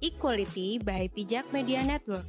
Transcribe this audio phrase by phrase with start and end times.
[0.00, 2.24] Equality by Pijak Media Network.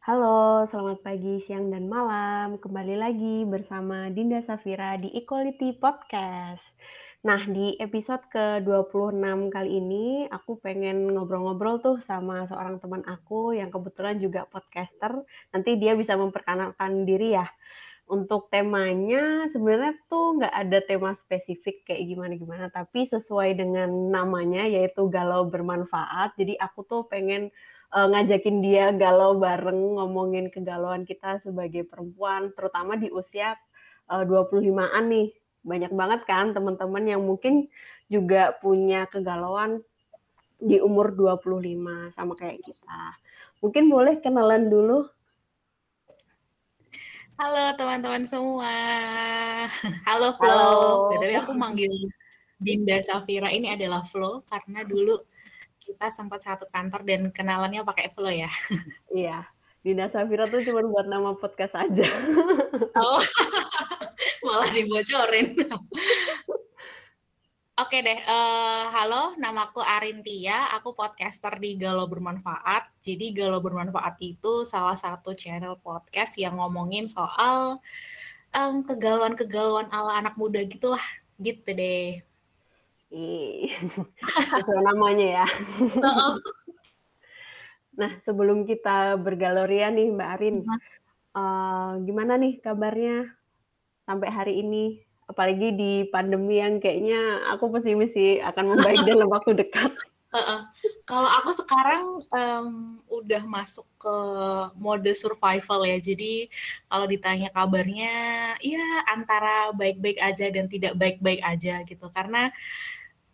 [0.00, 2.56] Halo, selamat pagi, siang, dan malam.
[2.56, 6.64] Kembali lagi bersama Dinda Safira di Equality Podcast.
[7.26, 13.66] Nah, di episode ke-26 kali ini, aku pengen ngobrol-ngobrol tuh sama seorang teman aku yang
[13.66, 15.26] kebetulan juga podcaster.
[15.50, 17.50] Nanti dia bisa memperkenalkan diri ya.
[18.06, 25.10] Untuk temanya sebenarnya tuh nggak ada tema spesifik kayak gimana-gimana, tapi sesuai dengan namanya yaitu
[25.10, 26.38] galau bermanfaat.
[26.38, 27.50] Jadi aku tuh pengen
[27.90, 33.58] uh, ngajakin dia galau bareng ngomongin kegalauan kita sebagai perempuan, terutama di usia
[34.06, 35.28] uh, 25-an nih.
[35.66, 37.66] Banyak banget kan teman-teman yang mungkin
[38.06, 39.82] juga punya kegalauan
[40.62, 43.02] di umur 25 sama kayak kita.
[43.60, 45.10] Mungkin boleh kenalan dulu
[47.36, 48.72] Halo teman-teman semua.
[50.08, 51.12] Halo Flo.
[51.20, 51.92] Tapi aku manggil
[52.56, 55.20] Dinda Safira ini adalah Flo karena dulu
[55.76, 58.48] kita sempat satu kantor dan kenalannya pakai Flo ya.
[59.12, 59.44] Iya.
[59.84, 62.08] Dinda Safira tuh cuma buat nama podcast aja.
[62.96, 63.20] Oh.
[64.48, 65.60] Malah dibocorin.
[67.76, 72.88] Oke deh, uh, halo, namaku Arintia, aku podcaster di Galau Bermanfaat.
[73.04, 77.76] Jadi Galau Bermanfaat itu salah satu channel podcast yang ngomongin soal
[78.56, 81.04] um, kegalauan-kegalauan ala anak muda gitulah,
[81.36, 82.24] gitu deh.
[83.12, 85.46] Sesuai namanya ya.
[88.00, 90.56] nah, sebelum kita bergaloria nih Mbak Arin,
[91.36, 93.36] uh, gimana nih kabarnya
[94.08, 95.05] sampai hari ini?
[95.26, 99.92] Apalagi di pandemi yang kayaknya aku pesimis sih akan membaik dalam waktu dekat.
[100.34, 100.60] Uh -uh.
[101.06, 104.16] Kalau aku sekarang um, udah masuk ke
[104.76, 106.50] mode survival ya, jadi
[106.90, 108.14] kalau ditanya kabarnya,
[108.58, 112.10] ya antara baik-baik aja dan tidak baik-baik aja gitu.
[112.10, 112.50] Karena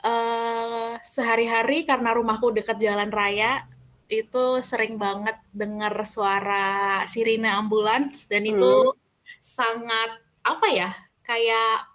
[0.05, 3.67] uh, sehari-hari karena rumahku dekat jalan raya,
[4.13, 8.97] itu sering banget dengar suara sirine ambulans dan itu hmm.
[9.41, 10.91] sangat apa ya
[11.23, 11.87] kayak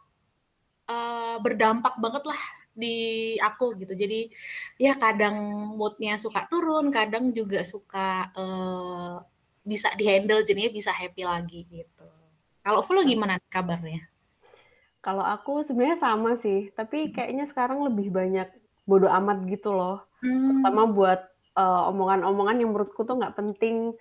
[0.88, 2.42] uh, berdampak banget lah
[2.78, 2.96] di
[3.42, 3.98] aku gitu.
[3.98, 4.30] Jadi
[4.78, 5.36] ya kadang
[5.74, 9.18] moodnya suka turun, kadang juga suka uh,
[9.68, 12.08] bisa dihandle jadinya bisa happy lagi gitu.
[12.62, 14.06] Kalau Flo gimana kabarnya?
[15.02, 18.48] Kalau aku sebenarnya sama sih, tapi kayaknya sekarang lebih banyak
[18.84, 20.04] bodoh amat gitu loh.
[20.20, 20.64] Hmm.
[20.64, 21.20] Terutama buat
[21.56, 23.96] uh, omongan-omongan yang menurutku tuh nggak penting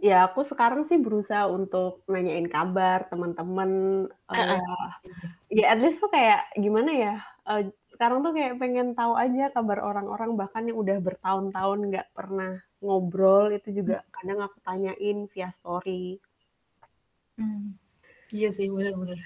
[0.00, 3.70] Ya, aku sekarang sih berusaha untuk nanyain kabar teman-teman,
[4.32, 4.64] uh,
[5.52, 9.84] ya at least tuh kayak gimana ya, uh, sekarang tuh kayak pengen tahu aja kabar
[9.84, 16.16] orang-orang bahkan yang udah bertahun-tahun nggak pernah ngobrol, itu juga kadang aku tanyain via story.
[17.36, 17.76] Hmm.
[18.32, 19.20] Iya sih, benar-benar.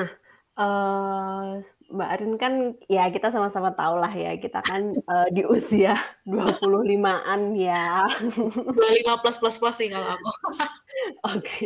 [0.00, 0.10] Nah,
[0.58, 1.62] uh,
[1.94, 2.54] Mbak Arin kan
[2.88, 5.94] ya kita sama-sama tahu lah ya kita kan uh, di usia
[6.26, 8.08] 25-an ya.
[8.34, 10.28] 25 plus plus plus sih kalau aku.
[10.58, 11.38] Oke.
[11.38, 11.64] Okay.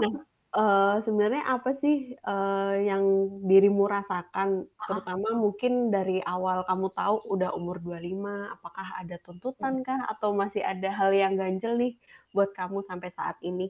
[0.00, 0.12] Nah,
[0.56, 3.02] uh, sebenarnya apa sih uh, yang
[3.44, 10.08] dirimu rasakan terutama mungkin dari awal kamu tahu udah umur 25 apakah ada tuntutan kah
[10.08, 11.98] atau masih ada hal yang ganjel nih
[12.32, 13.68] buat kamu sampai saat ini?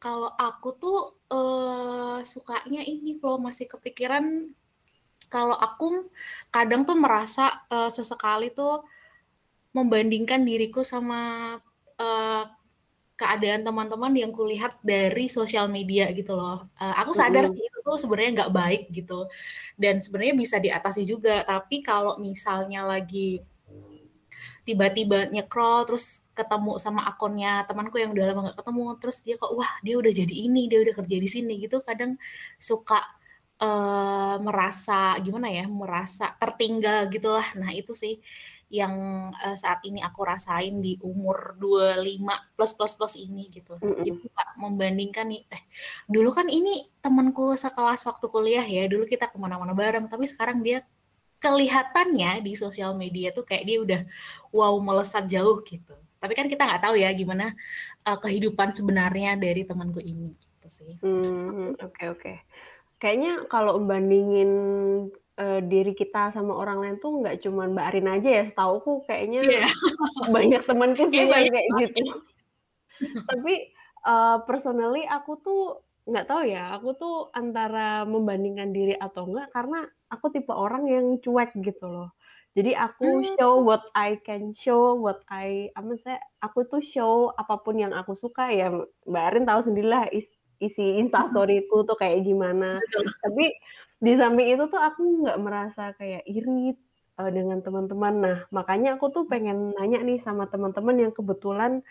[0.00, 4.48] Kalau aku tuh uh, sukanya ini kalau masih kepikiran
[5.30, 6.10] kalau aku
[6.50, 8.82] kadang tuh merasa uh, sesekali tuh
[9.70, 11.54] membandingkan diriku sama
[12.00, 12.44] uh,
[13.14, 16.66] keadaan teman-teman yang kulihat dari sosial media gitu loh.
[16.80, 19.28] Uh, aku sadar sih itu tuh sebenarnya nggak baik gitu
[19.78, 21.46] dan sebenarnya bisa diatasi juga.
[21.46, 23.44] Tapi kalau misalnya lagi
[24.70, 29.50] tiba-tiba nyekrol terus ketemu sama akunnya temanku yang udah lama gak ketemu terus dia kok
[29.50, 32.14] wah dia udah jadi ini dia udah kerja di sini gitu kadang
[32.62, 33.02] suka
[33.58, 38.22] uh, merasa gimana ya merasa tertinggal gitulah nah itu sih
[38.70, 38.94] yang
[39.34, 43.74] uh, saat ini aku rasain di umur 25 plus plus plus ini gitu.
[43.82, 44.30] Mm -hmm.
[44.62, 45.62] Membandingkan nih, eh
[46.06, 50.62] dulu kan ini temanku sekelas waktu kuliah ya, dulu kita ke mana-mana bareng, tapi sekarang
[50.62, 50.86] dia
[51.40, 54.00] kelihatannya di sosial media tuh kayak dia udah
[54.52, 55.96] wow melesat jauh gitu.
[56.20, 57.56] Tapi kan kita nggak tahu ya gimana
[58.04, 60.92] uh, kehidupan sebenarnya dari temanku ini gitu sih.
[61.00, 61.48] Oke hmm,
[61.80, 61.96] oke.
[61.96, 62.36] Okay, okay.
[63.00, 64.52] Kayaknya kalau bandingin
[65.40, 69.40] uh, diri kita sama orang lain tuh nggak cuma Mbak Arin aja ya, setauku kayaknya
[69.48, 69.70] yeah.
[70.36, 72.04] banyak temanku sih yeah, yang kayak gitu.
[73.24, 73.72] Tapi
[74.04, 75.62] uh, personally aku tuh
[76.08, 81.06] nggak tahu ya, aku tuh antara membandingkan diri atau enggak karena aku tipe orang yang
[81.24, 82.08] cuek gitu loh.
[82.56, 83.36] Jadi aku Mmm.
[83.36, 87.92] show what I can show, what I apa maksudnya, aku tuh show apa pun yang
[87.94, 88.72] aku suka ya
[89.06, 90.26] Mbak Arin tahu sendirilah is
[90.60, 90.98] isi.
[91.00, 92.82] Instastory-ku tuh kayak gimana.
[93.22, 93.54] Tapi
[94.02, 96.74] di samping itu tuh aku nggak merasa kayak iri,
[97.20, 98.14] eee, dengan teman-teman.
[98.24, 101.84] Nah, makanya aku tuh pengen nanya nih sama teman-teman yang kebetulan,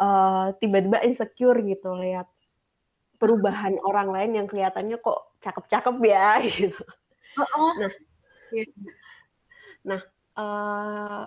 [0.00, 2.28] eee, tiba-tiba insecure gitu lihat.
[3.20, 6.82] Perubahan orang lain yang kelihatannya kok cakep-cakep ya gitu.
[7.78, 7.90] Nah
[8.52, 8.64] iya.
[9.88, 10.00] nah,
[10.38, 11.22] eee,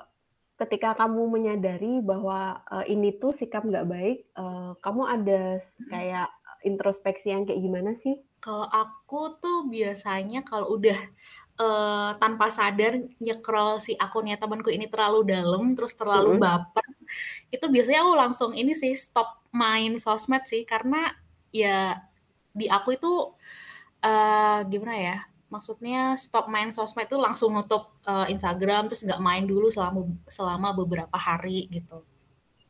[0.61, 5.41] ketika kamu menyadari bahwa, eee, ini tuh sikap nggak baik, eee, kamu ada
[5.91, 6.29] kayak
[6.65, 8.15] introspeksi yang kayak gimana sih?
[8.43, 10.97] Kalau aku tuh biasanya kalau udah,
[11.61, 12.93] eee, tanpa sadar
[13.23, 16.41] nge-scroll si akunnya temenku ini terlalu dalam, terus terlalu Mhm.
[16.43, 16.85] baper,
[17.55, 20.63] itu biasanya aku langsung ini sih, stop main sosmed sih.
[20.69, 21.11] Karena
[21.63, 22.01] ya
[22.59, 23.11] di aku itu,
[24.05, 25.17] eee, gimana ya,
[25.53, 30.69] maksudnya stop main sosmed itu langsung nutup, eee, Instagram, terus nggak main dulu selama selama
[30.77, 32.03] beberapa hari gitu.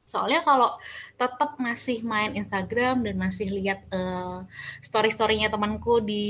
[0.08, 0.72] Soalnya kalau
[1.20, 4.38] tetep masih main Instagram dan masih lihat, eee,
[4.88, 6.26] story-story-nya temenku di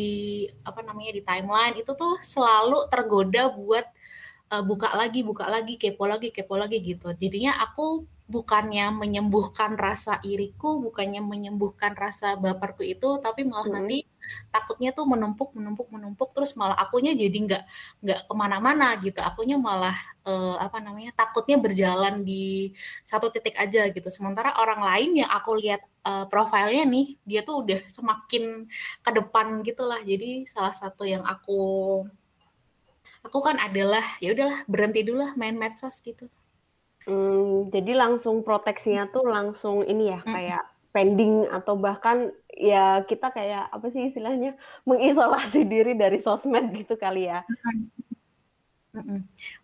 [0.65, 3.85] apa namanya, di timeline, itu tuh selalu tergoda buat,
[4.53, 7.09] eee, buka lagi buka lagi, kepo lagi kepo lagi gitu.
[7.17, 13.75] Jadinya aku bukannya menyembuhkan rasa iriku, bukannya menyembuhkan rasa baperku itu, tapi malah Mhm.
[13.75, 13.97] nanti
[14.51, 17.63] takutnya tuh menumpuk menumpuk menumpuk, terus malah akunya jadi nggak
[18.03, 19.19] nggak ke mana-mana gitu.
[19.23, 19.95] Akunya malah,
[20.27, 22.75] eee, apa namanya, takutnya berjalan di
[23.07, 24.07] satu titik aja gitu.
[24.11, 28.67] Sementara orang lain yang aku lihat, eee, profile-nya nih, dia tuh udah semakin
[29.05, 29.99] ke depan gitulah.
[30.03, 31.59] Jadi salah satu yang aku
[33.25, 36.25] lakukan adalah, ya udahlah berhenti dulu lah main medsos gitu.
[37.07, 40.61] Mmm, jadi langsung proteksinya tuh langsung ini ya, kayak
[40.91, 42.17] pending atau bahkan
[42.51, 44.51] ya kita kayak apa sih istilahnya,
[44.89, 47.47] mengisolasi diri dari sosmed gitu kali ya?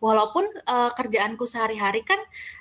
[0.01, 2.19] Walaupun, eee, kerjaanku sehari-hari kan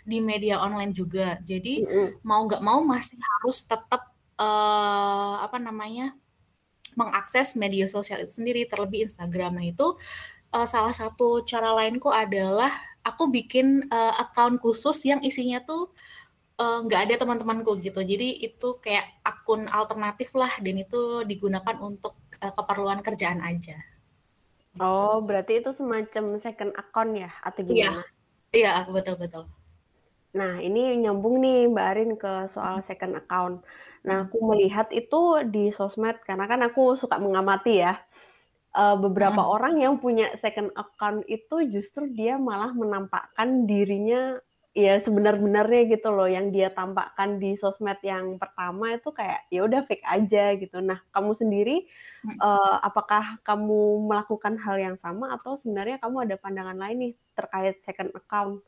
[0.09, 1.39] di media online juga.
[1.45, 2.09] Jadi Mhm.
[2.25, 4.03] mau nggak mau masih harus tetep,
[4.41, 6.15] eee, apa namanya,
[6.99, 9.59] mengakses media sosial itu sendiri, terlebih Instagram.
[9.61, 9.87] Nah itu,
[10.55, 12.73] eee, salah satu cara lainku adalah
[13.09, 15.83] aku bikin, eee, akun khusus yang isinya tuh,
[16.63, 18.01] eee, nggak ada teman-temanku gitu.
[18.13, 21.01] Jadi itu kayak akun alternatif lah dan itu
[21.31, 23.79] digunakan untuk, eee, keperluan kerjaan aja.
[24.87, 27.89] Oh, berarti itu semacam second account ya atau Iya.
[27.89, 27.99] gimana?
[28.57, 29.45] Iya, betul betul.
[30.39, 33.55] Nah, ini nyambung nih Mbak Arin ke soal second account.
[34.09, 34.25] Nah, Mhm.
[34.25, 35.17] aku melihat itu
[35.53, 37.93] di sosmed karena kan aku suka mengamati ya,
[38.77, 39.47] eee, beberapa Mhm.
[39.47, 44.41] orang yang punya second account itu justru dia malah menampakkan dirinya
[44.73, 49.85] ya sebenar-benarnya gitu loh, yang dia tampakkan di sosmed yang pertama itu kayak ya udah
[49.85, 50.81] fake aja gitu.
[50.81, 51.77] Nah, kamu sendiri,
[52.41, 57.81] eee, apakah kamu melakukan hal yang sama atau sebenarnya kamu ada pandangan lain nih terkait
[57.85, 58.65] second account?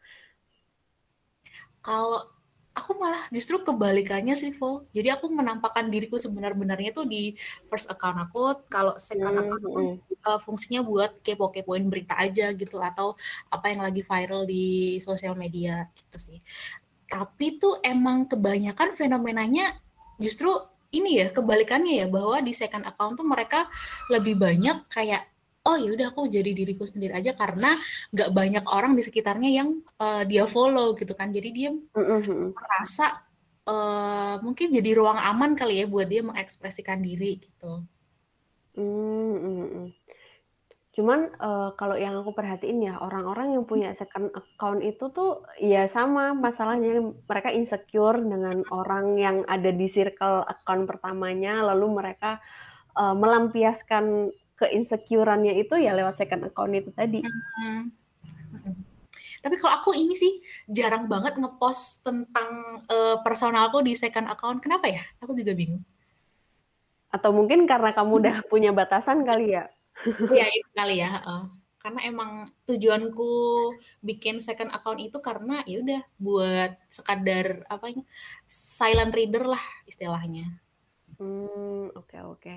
[1.85, 2.34] Kalau
[2.75, 4.83] aku malah justru kebalikannya sih, Vo.
[4.91, 7.39] Jadi aku menampakkan diriku sebenar-benarnya tuh di
[7.71, 9.97] first account aku, kalau second Mmm, account tuh, mhm.
[10.27, 13.15] eee, fungsinya buat kepo-kepoin berita aja gitu atau
[13.55, 16.39] apa yang lagi viral di sosial media gitu sih.
[17.11, 19.79] Tapi tuh emang kebanyakan fenomenanya
[20.19, 20.51] justru
[20.95, 23.67] ini ya, kebalikannya ya, bahwa di second account tuh mereka
[24.11, 25.27] lebih banyak kayak,
[25.67, 27.77] "Oh ya udah aku jadi diriku sendiri aja," karena
[28.15, 29.69] nggak banyak orang di sekitarnya yang,
[30.03, 31.29] eee, dia follow gitu kan.
[31.37, 32.55] Jadi dia Mhm mhm.
[32.57, 33.07] merasa,
[33.69, 37.87] eee, mungkin jadi ruang aman kali ya buat dia mengekspresikan diri gitu.
[38.77, 39.95] Mhm.
[40.97, 45.87] Cuman, eee, kalau yang aku perhatiin ya, orang-orang yang punya second account itu tuh ya
[45.91, 52.39] sama masalahnya, mereka insecure dengan orang yang ada di circle account pertamanya, lalu mereka,
[52.99, 57.21] eee, melampiaskan ke-insecure-annya itu ya lewat second account itu tadi.
[57.23, 57.91] Mhm.
[59.45, 60.41] Tapi kalau aku ini sih,
[60.73, 64.65] jarang banget nge-post tentang, eee, personalku di second account.
[64.65, 65.05] Kenapa ya?
[65.21, 65.85] Aku juga bingung.
[67.13, 69.69] Atau mungkin karena kamu udah punya batasan kali ya?
[70.33, 71.43] Iya itu kali ya, heeh.
[71.77, 73.33] Karena emang tujuanku
[74.01, 78.01] bikin second account itu karena ya udah buat sekadar apa ya,
[78.49, 80.49] silent reader lah istilahnya.
[81.21, 82.55] Mmm, oke oke.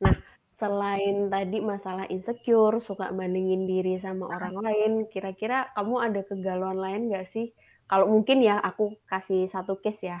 [0.00, 0.16] Nah,
[0.62, 7.00] selain tadi masalah insecure, suka bandingin diri sama orang lain, kira-kira kamu ada kegalauan lain
[7.10, 7.46] nggak sih?
[7.90, 10.18] Kalau mungkin ya aku kasih satu case ya,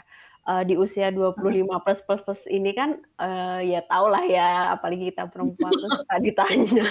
[0.48, 1.56] eee, di usia dua puluh Mhm.
[1.62, 2.90] lima plus plus plus ini kan,
[3.22, 6.84] eee, ya tahulah ya, apalagi kita perempuan tuh suka ditanya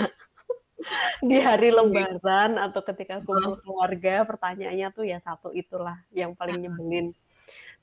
[1.30, 7.14] di hari lebaran atau ketika kumpul keluarga, pertanyaannya tuh ya satu itulah yang paling nyebelin.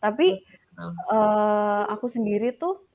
[0.03, 0.29] Tapi,
[1.13, 2.88] eee, aku sendiri tuh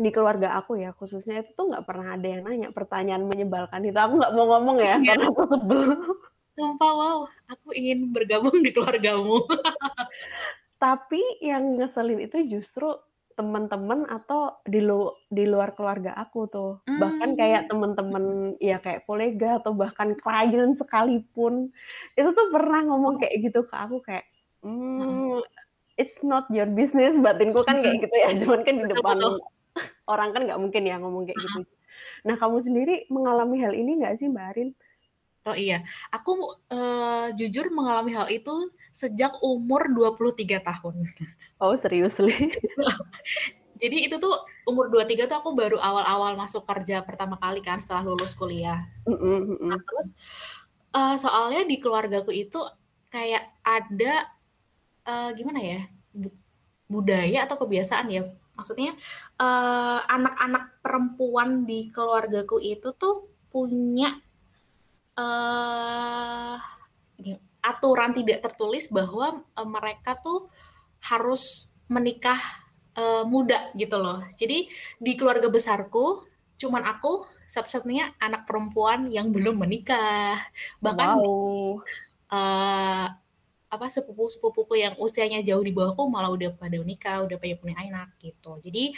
[0.00, 3.98] di keluarga aku ya khususnya itu tuh nggak pernah ada yang nanya pertanyaan menyebalkan itu,
[4.00, 5.14] aku nggak mau ngomong ya iya?
[5.14, 5.80] karena aku sebel.
[6.58, 9.46] Sumpah, wow, aku ingin bergabung di keluargamu.
[10.82, 12.88] Tapi yang ngeselin itu justru
[13.38, 16.72] teman-teman atau di lu di luar keluarga aku tuh.
[17.00, 17.70] Bahkan kayak Mmm.
[17.72, 18.24] temen-temen
[18.60, 21.72] ya kayak kolega atau bahkan klien sekalipun,
[22.18, 24.24] itu tuh pernah ngomong kayak gitu ke aku kayak,
[24.98, 25.30] Heeh.
[25.30, 25.40] mmm,
[26.00, 29.34] "It's not your business," batinku kan kayak gitu ya, cuman kan di depan betul.
[30.12, 31.60] Orang kan nggak mungkin ya ngomong kayak gitu.
[32.20, 34.70] Nah kamu sendiri mengalami hal ini nggak sih, Mbak Arin?
[35.48, 35.80] Oh iya,
[36.12, 36.36] aku,
[36.68, 38.52] eee, jujur mengalami hal itu
[38.92, 41.08] sejak umur 23 tahun.
[41.64, 42.32] Oh seriously?
[43.80, 44.36] Jadi itu tuh
[44.68, 48.84] umur 23 tuh aku baru awal-awal masuk kerja pertama kali kan setelah lulus kuliah.
[49.08, 49.80] Nah mhm.
[49.80, 50.08] terus,
[50.92, 52.60] eee, soalnya di keluargaku itu
[53.08, 54.28] kayak ada,
[55.08, 55.80] eee, gimana ya,
[56.12, 56.28] bu
[56.90, 58.22] budaya atau kebiasaan ya,
[58.60, 58.92] maksudnya,
[59.40, 64.14] eee, anak-anak perempuan di keluargaku itu tuh punya,
[67.20, 70.48] gim aturan tidak tertulis bahwa, eee, mereka tuh
[71.04, 72.40] harus menikah,
[72.96, 74.20] eee, muda gitu loh.
[74.40, 74.68] Jadi
[75.00, 76.24] di keluarga besarku
[76.60, 80.38] cuman aku satu-satunya anak perempuan yang belum menikah.
[80.84, 81.82] Bahkan Wow.
[82.32, 83.06] eee,
[83.70, 88.08] apa, sepupu-sepupuku yang usianya jauh di bawahku malah udah pada nikah, udah pada punya anak
[88.18, 88.58] gitu.
[88.66, 88.94] Jadi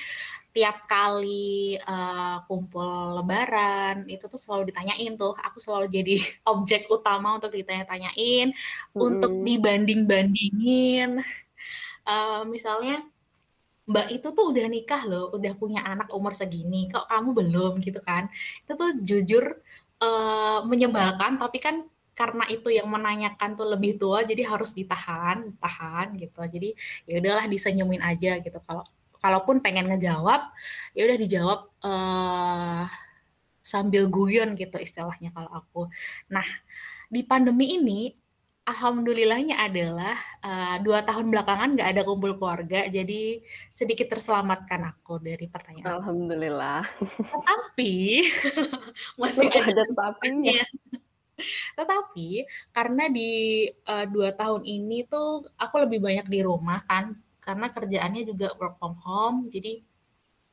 [0.57, 2.89] tiap kali, eee, kumpul
[3.21, 6.15] lebaran itu tuh selalu ditanyain tuh, aku selalu jadi
[6.53, 8.53] objek utama untuk ditanya-tanyain,
[9.01, 9.47] untuk Mhm.
[9.49, 11.11] dibanding-bandingin,
[12.09, 13.03] eee, misalnya,
[13.91, 18.01] "Mbak itu tuh udah nikah loh, udah punya anak umur segini, kok kamu belum?" Gitu
[18.09, 18.25] kan.
[18.65, 19.45] Itu tuh jujur,
[20.03, 21.77] eee, menyebalkan, tapi kan
[22.13, 26.41] karena itu yang menanyakan tuh lebih tua, jadi harus ditahan tahan gitu.
[26.45, 26.77] Jadi
[27.09, 28.85] ya udahlah disenyumin aja gitu, kalau
[29.23, 30.51] kalaupun pengen ngejawab,
[30.99, 32.83] ya udah dijawab, eee,
[33.63, 35.83] sambil guyon gitu istilahnya kalau aku.
[36.29, 36.45] Nah,
[37.07, 38.11] di pandemi ini
[38.67, 43.41] alhamdulillahnya adalah, eee, 2 tahun belakangan nggak ada kumpul keluarga, jadi
[43.71, 46.83] sedikit terselamatkan aku dari pertanyaan Alhamdulillah.
[47.01, 47.93] Tetapi
[49.23, 50.63] masih ada ada tapi tapinya.
[51.79, 52.29] Tetapi
[52.75, 53.31] karena di,
[53.71, 58.77] eee, 2 tahun ini tuh aku lebih banyak di rumah kan, karena kerjaannya juga work
[58.81, 59.83] from home, jadi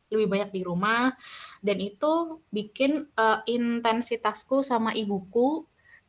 [0.09, 1.13] lebih banyak di rumah
[1.61, 5.65] dan itu bikin, eee, intensitasku sama ibuku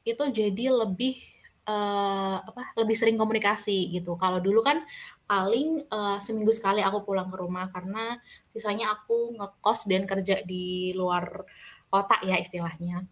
[0.09, 1.21] itu jadi lebih,
[1.69, 4.17] eee, apa, lebih sering komunikasi gitu.
[4.17, 4.81] Kalau dulu kan
[5.29, 8.17] paling, eee, seminggu sekali aku pulang ke rumah karena
[8.57, 11.45] sisanya aku ngekos dan kerja di luar
[11.93, 13.05] kota ya istilahnya.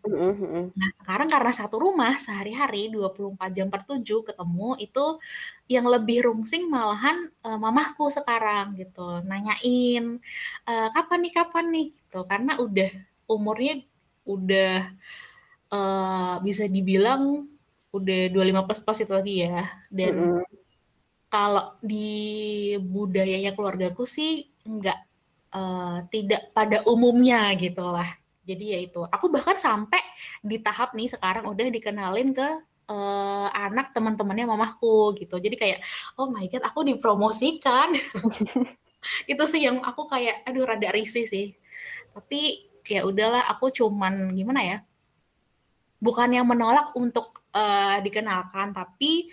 [0.79, 5.05] Nah sekarang karena satu rumah sehari-hari 24 jam per 7 ketemu, itu
[5.73, 10.05] yang lebih rungsing malahan, eee, mamaku sekarang gitu, nanyain,
[10.69, 12.21] eee, "Kapan nih kapan nih?" Gitu.
[12.31, 12.91] Karena udah
[13.31, 13.75] umurnya
[14.29, 14.73] udah,
[15.75, 17.49] eee, bisa dibilang
[17.97, 20.17] udah 25 plus-plus itu tadi ya, dan
[21.33, 24.99] kalau di budayanya keluargaku sih enggak,
[25.55, 28.09] eee, tidak pada umumnya gitulah.
[28.49, 30.00] Jadi ya itu, aku bahkan sampai
[30.40, 32.49] di tahap nih sekarang udah dikenalin ke,
[32.88, 35.37] eee, anak teman-temannya mamaku gitu.
[35.37, 35.78] Jadi kayak,
[36.17, 37.93] "Oh my God aku dipromosikan."
[39.33, 41.55] Itu sih yang aku kayak, aduh rada risih sih.
[42.14, 42.40] Tapi
[42.88, 44.78] ya udahlah aku cuman gimana ya,
[45.99, 49.31] bukannya menolak untuk, eee, dikenalkan, tapi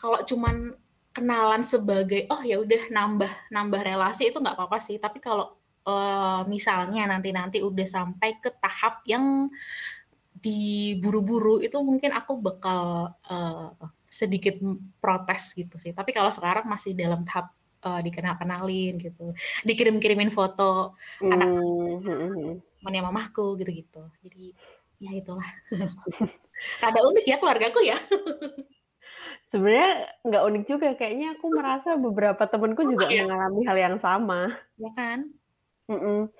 [0.00, 0.74] kalau cuman
[1.14, 4.96] kenalan sebagai, "Oh ya udah nambah nambah relasi," itu nggak apa-apa sih.
[4.98, 5.54] Tapi kalau,
[5.86, 9.48] eee, misalnya nanti-nanti udah sampai ke tahap yang
[10.38, 13.68] diburu-buru, itu mungkin aku bakal, eee,
[14.10, 14.56] sedikit
[15.02, 15.92] protes gitu sih.
[15.96, 19.32] Tapi kalau sekarang masih dalam tahap, eee, dikenal-kenalin gitu,
[19.68, 20.96] dikirim-kirimin foto
[21.32, 22.62] anak Mmm, mhm mhm.
[22.80, 24.02] temennya mamaku gitu-gitu.
[24.24, 24.54] Jadi
[25.02, 25.48] ya itulah.
[26.82, 27.96] Rada unik ya keluargaku ya.
[29.50, 29.90] Sebenarnya
[30.26, 33.20] nggak unik juga, kayaknya aku merasa beberapa temenku juga ya?
[33.20, 34.64] mengalami hal yang sama.
[34.78, 35.34] Ya kan?
[35.88, 36.32] Mhm.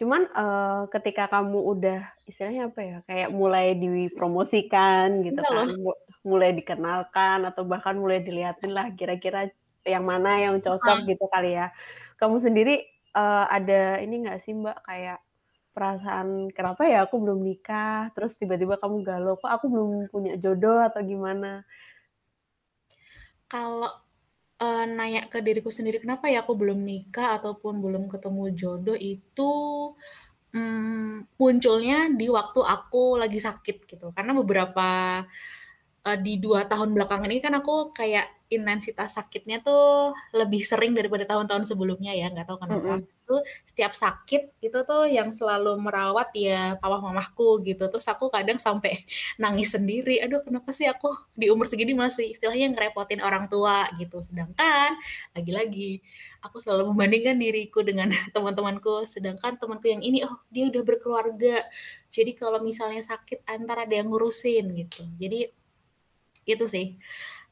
[0.00, 5.70] Cuman, eee, ketika kamu udah istilahnya apa ya, kayak mulai dipromosikan gitu Iya kan, loh.
[5.76, 5.92] mu
[6.24, 9.48] mulai dikenalkan atau bahkan mulai dilihatin lah kira-kira
[9.88, 11.10] yang mana yang cocok Heeh.
[11.10, 11.72] gitu kali ya.
[12.20, 12.84] Kamu sendiri,
[13.16, 15.18] eee, ada ini nggak sih, Mbak, kayak
[15.76, 20.80] perasaan, "Kenapa ya aku belum nikah?" Terus tiba-tiba kamu galau, "Kok aku belum punya jodoh?"
[20.84, 21.64] Atau gimana?
[23.50, 23.90] Kalau,
[24.62, 29.52] eee, nanya ke diriku sendiri, "Kenapa ya aku belum nikah ataupun belum ketemu jodoh?" Itu,
[30.54, 34.06] mmm, munculnya di waktu aku lagi sakit gitu.
[34.16, 34.88] Karena beberapa
[36.06, 41.22] uh, di dua tahun belakangan ini kan aku kayak intensitas sakitnya tuh lebih sering daripada
[41.22, 42.98] tahun-tahun sebelumnya ya, nggak tahu kenapa.
[42.98, 43.22] Mm -hmm.
[43.30, 47.86] Itu setiap sakit itu tuh yang selalu merawat ya papa mamahku gitu.
[47.86, 49.06] Terus aku kadang sampai
[49.42, 50.18] nangis sendiri.
[50.18, 54.18] Aduh, kenapa sih aku di umur segini masih istilahnya ngerepotin orang tua gitu.
[54.18, 54.98] Sedangkan
[55.30, 56.02] lagi-lagi
[56.42, 59.06] aku selalu membandingkan diriku dengan teman-temanku.
[59.06, 61.62] Sedangkan temanku yang ini oh dia udah berkeluarga.
[62.10, 65.06] Jadi kalau misalnya sakit antara ada yang ngurusin gitu.
[65.22, 65.59] Jadi
[66.48, 66.96] itu sih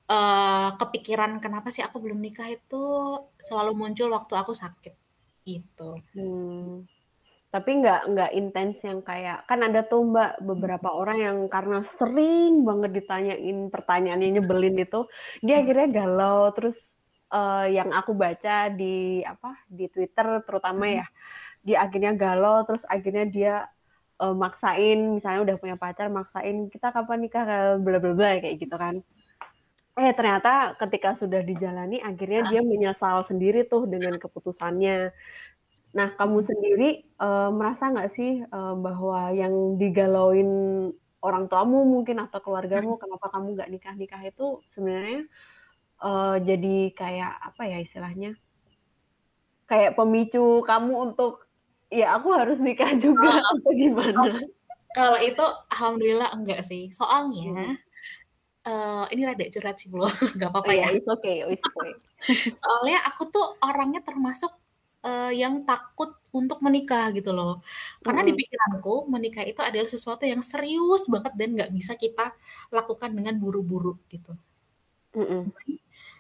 [0.08, 2.82] uh, kepikiran kenapa sih aku belum nikah itu
[3.38, 4.94] selalu muncul waktu aku sakit
[5.44, 6.00] gitu.
[6.16, 6.84] Hmm.
[7.48, 11.00] Tapi nggak nggak intens yang kayak kan ada tuh mbak beberapa hmm.
[11.00, 15.08] orang yang karena sering banget ditanyain pertanyaan yang nyebelin itu
[15.40, 15.62] dia hmm.
[15.64, 16.76] akhirnya galau terus
[17.32, 20.96] uh, yang aku baca di apa di Twitter terutama hmm.
[21.00, 21.06] ya
[21.64, 23.54] dia akhirnya galau terus akhirnya dia
[24.20, 28.76] uh, maksain misalnya udah punya pacar maksain kita kapan nikah bla bla bla kayak gitu
[28.78, 29.02] kan
[29.98, 35.10] eh ternyata ketika sudah dijalani akhirnya dia menyesal sendiri tuh dengan keputusannya.
[35.90, 40.50] Nah, kamu sendiri uh, merasa nggak sih uh, bahwa yang digalauin
[41.18, 45.26] orang tuamu mungkin atau keluargamu kenapa kamu nggak nikah-nikah itu sebenarnya
[45.98, 48.38] uh, jadi kayak apa ya istilahnya?
[49.66, 51.47] Kayak pemicu kamu untuk
[51.88, 54.40] ya aku harus nikah juga atau gimana?
[54.92, 56.88] Kalau itu alhamdulillah enggak sih.
[56.92, 57.88] Soalnya hmm
[58.68, 60.86] uh, ini rada curhat sih belum nggak apa-apa oh, ya.
[60.92, 61.92] It's okay, it's okay.
[62.62, 64.52] Soalnya aku tuh orangnya termasuk
[65.06, 67.64] uh, yang takut untuk menikah gitu loh.
[68.04, 68.28] Karena mm.
[68.28, 72.36] di pikiranku menikah itu adalah sesuatu yang serius banget dan nggak bisa kita
[72.74, 74.36] lakukan dengan buru-buru gitu.
[75.16, 75.42] Mm -mm.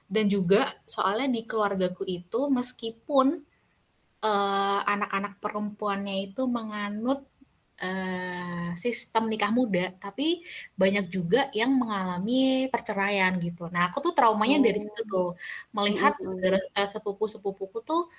[0.08, 3.44] Dan juga soalnya di keluargaku itu meskipun
[4.22, 7.26] uh, anak-anak perempuannya itu menganut
[7.82, 10.42] uh, sistem nikah muda, tapi
[10.74, 13.70] banyak juga yang mengalami perceraian gitu.
[13.70, 14.64] Nah, aku tuh traumanya oh.
[14.64, 15.30] dari situ tuh,
[15.74, 18.10] melihat uh, sepupu-sepupuku tuh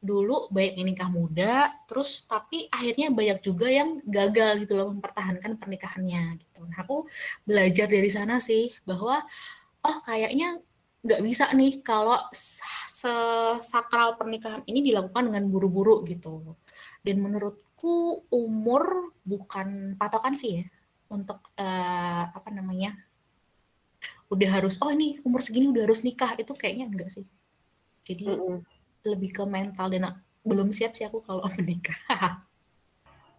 [0.00, 5.60] dulu banyak yang nikah muda, terus tapi akhirnya banyak juga yang gagal gitu loh mempertahankan
[5.60, 6.64] pernikahannya gitu.
[6.64, 7.04] Nah, aku
[7.44, 9.20] belajar dari sana sih bahwa
[9.84, 10.56] oh kayaknya
[11.00, 16.56] nggak bisa nih kalau sesakral pernikahan ini dilakukan dengan buru-buru gitu.
[17.00, 20.64] Dan menurut menurutku umur bukan patokan sih ya
[21.08, 22.92] untuk uh, apa namanya
[24.28, 27.24] udah harus oh ini umur segini udah harus nikah itu kayaknya enggak sih
[28.04, 28.58] jadi mm -hmm.
[29.08, 31.96] lebih ke mental dan belum siap sih aku kalau menikah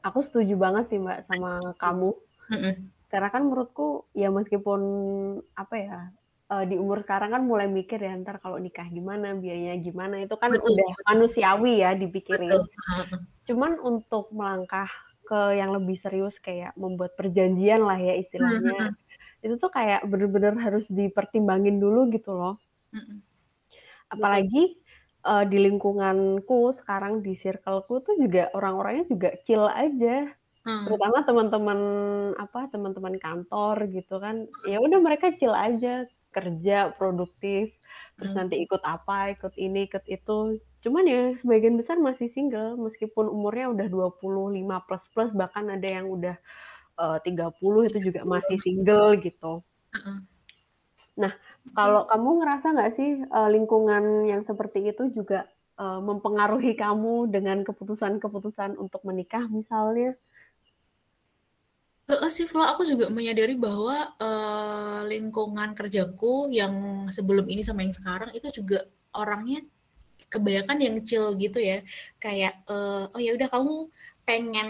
[0.02, 2.12] aku setuju banget sih mbak sama kamu
[2.50, 2.74] mm -hmm.
[3.14, 4.82] karena kan menurutku ya meskipun
[5.54, 5.98] apa ya
[6.52, 10.36] uh, di umur sekarang kan mulai mikir ya ntar kalau nikah gimana biayanya gimana itu
[10.36, 10.76] kan Betul.
[10.76, 14.88] udah manusiawi ya dipikirin Betul cuman untuk melangkah
[15.26, 19.44] ke yang lebih serius kayak membuat perjanjian lah ya istilahnya mm-hmm.
[19.48, 22.56] itu tuh kayak bener-bener harus dipertimbangin dulu gitu loh
[22.94, 23.18] mm-hmm.
[24.14, 24.78] apalagi
[25.26, 30.30] uh, di lingkunganku sekarang di circleku tuh juga orang-orangnya juga chill aja
[30.68, 30.86] hmm.
[30.86, 31.80] terutama teman-teman
[32.38, 37.72] apa teman-teman kantor gitu kan ya udah mereka chill aja kerja produktif
[38.18, 38.40] terus hmm.
[38.40, 43.70] nanti ikut apa ikut ini ikut itu Cuman ya sebagian besar masih single meskipun umurnya
[43.70, 46.34] udah 25 plus plus bahkan ada yang udah
[46.98, 47.54] uh, 30
[47.94, 49.62] itu juga masih single gitu.
[51.22, 51.32] Nah,
[51.78, 55.46] kalau kamu ngerasa nggak sih uh, lingkungan yang seperti itu juga
[55.78, 60.18] uh, mempengaruhi kamu dengan keputusan-keputusan untuk menikah misalnya?
[62.12, 67.96] Uh, sih, Flo, aku juga menyadari bahwa uh, lingkungan kerjaku yang sebelum ini sama yang
[67.96, 68.84] sekarang itu juga
[69.16, 69.64] orangnya
[70.28, 71.88] kebanyakan yang chill gitu ya.
[72.20, 73.76] Kayak uh, oh ya udah kamu
[74.28, 74.70] pengen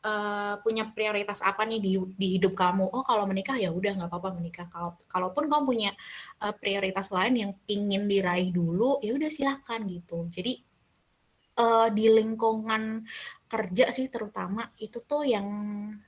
[0.00, 2.88] uh, punya prioritas apa nih di di hidup kamu?
[2.88, 4.64] Oh kalau menikah ya udah nggak apa-apa menikah.
[4.72, 5.90] Kalau kalaupun kamu punya
[6.40, 10.24] uh, prioritas lain yang pingin diraih dulu ya udah silahkan gitu.
[10.32, 10.71] Jadi
[11.58, 13.04] uh, di lingkungan
[13.48, 15.46] kerja sih terutama itu tuh yang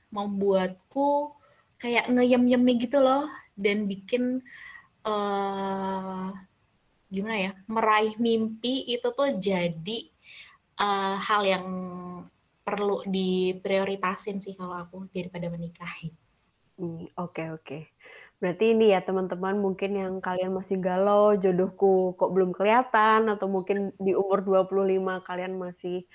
[0.09, 1.35] membuatku
[1.77, 4.41] kayak ngeyem-yemi gitu loh dan bikin
[5.05, 6.33] uh,
[7.11, 9.99] gimana ya meraih mimpi itu tuh jadi
[10.81, 11.67] uh, hal yang
[12.65, 16.09] perlu diprioritasin sih kalau aku daripada menikahi.
[16.81, 17.61] Hmm, oke okay, oke.
[17.61, 17.81] Okay.
[18.45, 23.89] Berarti ini ya teman-teman mungkin yang kalian masih galau jodohku kok belum kelihatan atau mungkin
[23.97, 26.05] di umur 25 kalian masih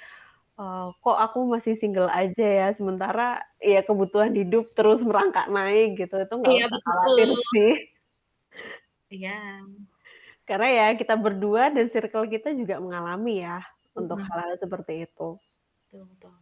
[0.55, 6.23] uh, kok aku masih single aja ya sementara ya kebutuhan hidup terus merangkak naik gitu
[6.23, 7.73] itu nggak iya, usah khawatir sih.
[9.11, 9.67] Iya.
[10.47, 13.59] Karena ya kita berdua dan circle kita juga mengalami ya
[13.91, 15.35] untuk hal-hal seperti itu.
[15.91, 16.35] Betul, betul.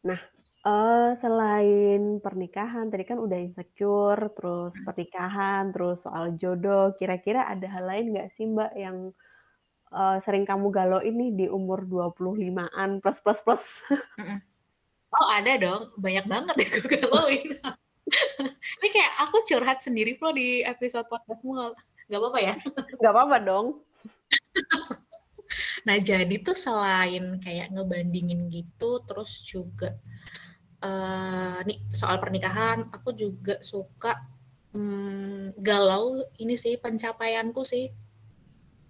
[0.00, 0.20] Nah,
[0.64, 7.84] Uh, selain pernikahan, tadi kan udah insecure, terus pernikahan, terus soal jodoh, kira-kira ada hal
[7.84, 9.12] lain nggak sih, Mbak, yang,
[9.92, 13.64] uh, sering kamu galau ini di umur 25-an plus plus plus?
[14.16, 14.40] Mhm.
[15.14, 17.48] Oh, ada dong, banyak banget yang aku galauin.
[18.82, 21.70] Ini kayak aku curhat sendiri loh di episode podcast-mu,
[22.10, 22.54] nggak apa-apa ya?
[22.98, 23.66] Nggak apa-apa dong.
[25.86, 29.94] Nah, jadi tuh selain kayak ngebandingin gitu, terus juga
[30.84, 34.20] uh, nih soal pernikahan aku juga suka
[34.76, 37.88] um, galau ini sih pencapaianku sih.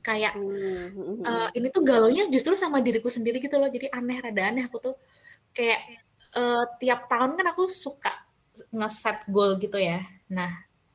[0.04, 3.70] Kayak uh, ini tuh galaunya justru sama diriku sendiri gitu loh.
[3.70, 4.96] Jadi aneh rada aneh aku tuh.
[5.54, 5.80] Kayak
[6.37, 8.12] uh, tiap tahun kan aku suka
[8.74, 10.04] ngeset goal gitu ya.
[10.28, 10.50] Nah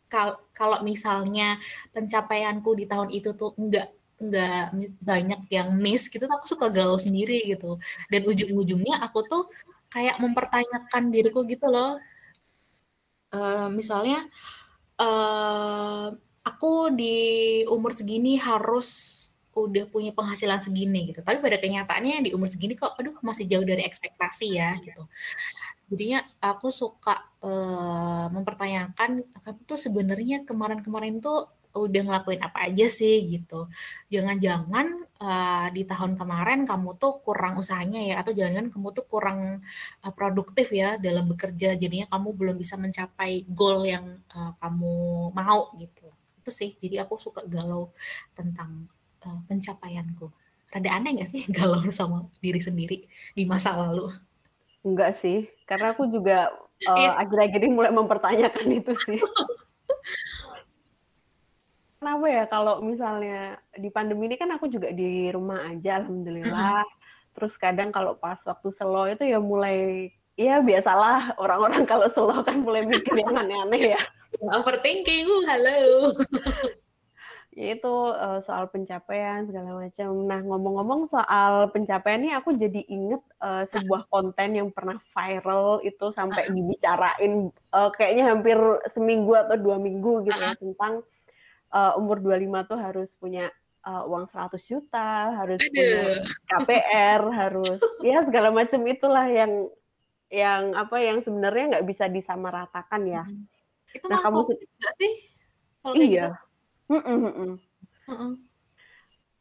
[0.09, 1.57] kal kalau misalnya
[1.93, 7.49] pencapaianku di tahun itu tuh enggak enggak banyak yang miss gitu aku suka galau sendiri
[7.49, 7.81] gitu.
[8.13, 9.43] Dan ujung-ujungnya aku tuh
[9.89, 11.97] kayak mempertanyakan diriku gitu loh.
[13.29, 14.25] Uh, misalnya,
[14.97, 17.17] uh, aku di
[17.69, 19.17] umur segini harus
[19.53, 23.65] udah punya penghasilan segini gitu, tapi pada kenyataannya di umur segini kok, aduh masih jauh
[23.65, 25.03] dari ekspektasi ya gitu.
[25.89, 33.29] Jadinya aku suka, uh, mempertanyakan, kamu tuh sebenarnya kemarin-kemarin tuh udah ngelakuin apa aja sih
[33.29, 33.69] gitu.
[34.09, 34.87] Jangan-jangan
[35.21, 39.39] uh, di tahun kemarin kamu tuh kurang usahanya ya atau jangan-jangan kamu tuh kurang
[40.01, 44.93] uh, produktif ya dalam bekerja jadinya kamu belum bisa mencapai goal yang uh, kamu
[45.29, 46.09] mau gitu.
[46.41, 46.73] Itu sih.
[46.81, 47.93] Jadi aku suka galau
[48.33, 48.89] tentang
[49.25, 50.29] uh, pencapaianku.
[50.69, 53.05] Rada aneh gak sih galau sama diri sendiri
[53.37, 54.09] di masa lalu?
[54.79, 56.55] Enggak sih, karena aku juga
[56.87, 59.19] uh, akhir-akhir ini mulai mempertanyakan itu sih.
[62.09, 66.81] Kenapa ya kalau misalnya di pandemi ini kan aku juga di rumah aja alhamdulillah.
[66.81, 66.97] Mm
[67.37, 72.65] Terus kadang kalau pas waktu slow itu ya mulai ya biasalah orang-orang kalau slow kan
[72.65, 74.01] mulai mikir yang aneh-aneh ya.
[74.41, 75.77] Overthinking, uh, halo.
[77.53, 80.09] ya itu uh, soal pencapaian segala macam.
[80.25, 86.09] Nah ngomong-ngomong soal pencapaian ini aku jadi inget uh, sebuah konten yang pernah viral itu
[86.09, 88.57] sampai dibicarain uh, kayaknya hampir
[88.89, 91.05] seminggu atau dua minggu gitu ya tentang
[91.73, 93.49] uh, umur 25 tuh harus punya
[93.85, 95.71] uh, uang 100 juta, harus Aduh.
[95.71, 96.01] punya
[96.49, 99.69] KPR, harus ya segala macam itulah yang
[100.29, 103.23] yang apa yang sebenarnya nggak bisa disamaratakan ya.
[103.25, 103.49] Hmm.
[103.89, 105.13] Itu nah, kamu sih?
[105.81, 106.27] Kalau iya.
[106.29, 106.93] Gitu?
[106.93, 107.51] Mm -mm, mm -mm.
[108.09, 108.31] Mm -mm.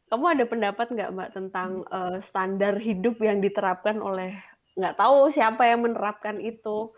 [0.09, 4.33] Kamu ada pendapat nggak mbak tentang uh, standar hidup yang diterapkan oleh
[4.73, 6.89] nggak tahu siapa yang menerapkan itu?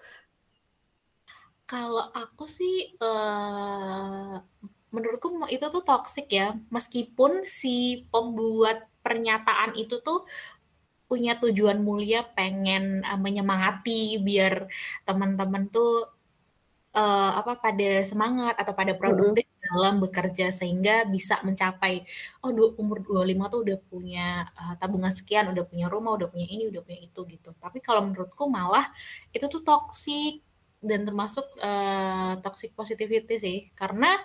[1.67, 4.39] Kalau aku sih uh,
[4.91, 10.27] menurutku itu tuh toxic ya meskipun si pembuat pernyataan itu tuh
[11.11, 14.67] punya tujuan mulia pengen uh, menyemangati biar
[15.03, 16.07] teman-teman tuh
[16.95, 19.67] uh, apa pada semangat atau pada produktif mm -hmm.
[19.75, 22.07] dalam bekerja sehingga bisa mencapai
[22.43, 26.47] oh du umur 25 tuh udah punya uh, tabungan sekian, udah punya rumah, udah punya
[26.47, 27.51] ini, udah punya itu gitu.
[27.59, 28.87] Tapi kalau menurutku malah
[29.35, 30.39] itu tuh toxic
[30.79, 34.17] dan termasuk uh, toxic positivity sih karena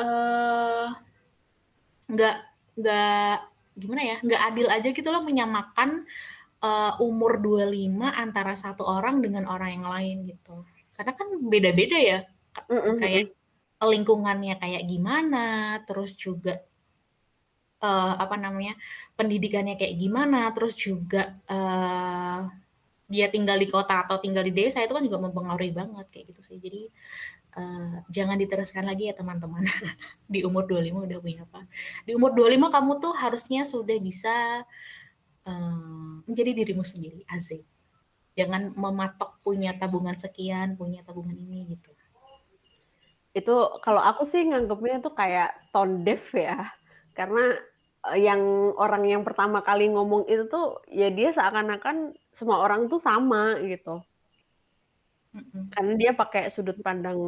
[0.00, 0.88] uh,
[2.06, 2.36] nggak
[2.76, 3.36] nggak
[3.76, 6.04] gimana ya nggak adil aja gitu loh menyamakan
[6.64, 10.64] uh, umur 25 antara satu orang dengan orang yang lain gitu
[10.96, 12.18] karena kan beda-beda ya
[12.68, 12.96] mm -hmm.
[13.00, 13.36] kayak
[13.76, 16.64] lingkungannya kayak gimana terus juga
[17.84, 18.72] uh, apa namanya
[19.18, 22.48] pendidikannya kayak gimana terus juga uh,
[23.06, 26.40] dia tinggal di kota atau tinggal di desa itu kan juga mempengaruhi banget kayak gitu
[26.42, 26.90] sih jadi
[27.56, 29.64] Uh, jangan diteruskan lagi ya teman-teman.
[30.32, 31.64] di umur 25 udah punya apa.
[32.04, 34.60] Di umur 25 kamu tuh harusnya sudah bisa
[35.48, 37.64] uh, menjadi dirimu sendiri, azim.
[38.36, 41.90] Jangan mematok punya tabungan sekian, punya tabungan ini gitu.
[43.32, 46.76] Itu kalau aku sih nganggapnya tuh kayak tone deaf ya.
[47.16, 47.56] Karena
[48.04, 53.00] uh, yang orang yang pertama kali ngomong itu tuh ya dia seakan-akan semua orang tuh
[53.00, 54.04] sama gitu
[55.72, 57.18] karena dia pakai sudut pandang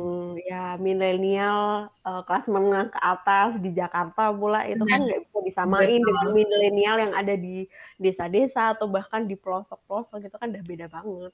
[0.48, 6.00] ya milenial uh, kelas menengah ke atas di Jakarta pula itu kan nggak bisa disamain
[6.00, 6.08] Betul.
[6.08, 7.68] dengan milenial yang ada di
[8.00, 11.32] desa-desa atau bahkan di pelosok-pelosok gitu kan udah beda banget.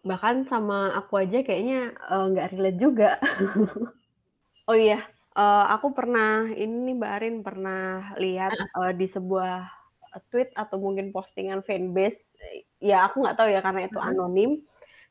[0.00, 3.10] Bahkan sama aku aja kayaknya uh, nggak relate juga.
[4.70, 5.04] oh iya,
[5.36, 9.68] uh, aku pernah ini Mbak Arin pernah lihat uh, di sebuah
[10.34, 12.18] tweet atau mungkin postingan fanbase
[12.82, 14.58] ya aku nggak tahu ya karena itu anonim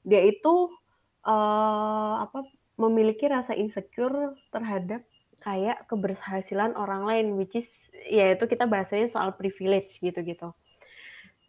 [0.05, 0.71] dia itu
[1.27, 2.47] uh, apa
[2.79, 5.03] memiliki rasa insecure terhadap
[5.43, 7.67] kayak keberhasilan orang lain which is
[8.07, 10.51] ya itu kita bahasanya soal privilege gitu-gitu.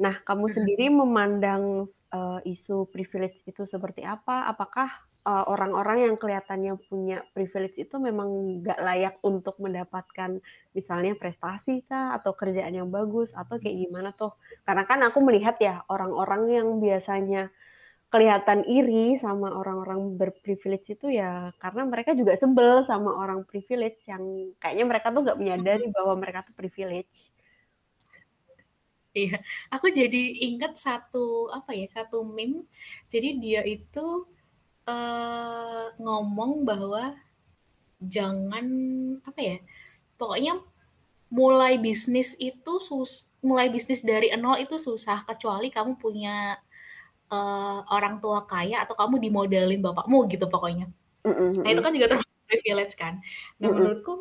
[0.01, 4.49] Nah, kamu sendiri memandang, eee, isu privilege itu seperti apa?
[4.49, 4.89] Apakah,
[5.29, 10.41] eee, orang-orang yang kelihatannya punya privilege itu memang nggak layak untuk mendapatkan
[10.73, 14.33] misalnya prestasi kah, atau kerjaan yang bagus, atau kayak gimana tuh?
[14.65, 17.53] Karena kan aku melihat ya, orang-orang yang biasanya
[18.13, 24.25] kelihatan iri sama orang-orang berprivilege itu ya karena mereka juga sebel sama orang privilege yang
[24.61, 27.31] kayaknya mereka tuh nggak menyadari bahwa mereka tuh privilege.
[29.11, 29.43] Iya,
[29.75, 32.63] aku jadi inget satu, apa ya, satu meme.
[33.11, 34.07] Jadi dia itu,
[34.87, 37.19] eee, ngomong bahwa
[38.01, 38.67] jangan,
[39.29, 39.57] apa ya,
[40.21, 40.63] pokoknya
[41.31, 46.59] mulai bisnis itu sus mulai bisnis dari nol itu susah, kecuali kamu punya,
[47.33, 50.87] eee, orang tua kaya atau kamu dimodalin bapakmu gitu pokoknya.
[51.25, 53.15] Mhm Nah itu kan juga termasuk privilege kan.
[53.63, 53.77] Nah Mhm.
[53.77, 54.13] menurutku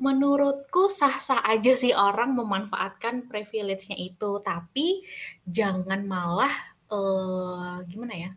[0.00, 5.04] menurutku sah-sah aja sih orang memanfaatkan privilege-nya itu, tapi
[5.46, 6.52] jangan malah,
[6.92, 8.30] eee, gimana ya,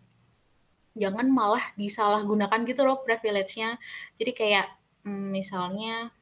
[0.97, 3.77] jangan malah disalahgunakan gitu loh privilege-nya.
[4.19, 4.67] Jadi kayak,
[5.05, 6.13] mmm, misalnya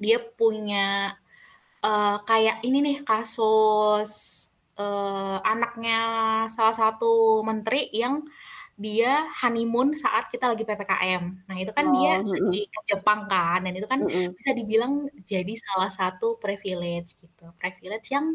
[0.00, 1.16] dia punya,
[1.84, 4.41] eee, kayak ini nih kasus,
[4.80, 5.96] eee, anaknya
[6.56, 7.06] salah satu
[7.48, 8.24] menteri yang
[8.80, 11.24] dia honeymoon saat kita lagi PPKM.
[11.48, 12.56] Nah itu kan dia Oh, mhm.
[12.56, 14.34] lagi ke Jepang kan, dan itu kan Mhm.
[14.38, 14.92] bisa dibilang
[15.30, 17.44] jadi salah satu privilege gitu.
[17.60, 18.26] Privilege yang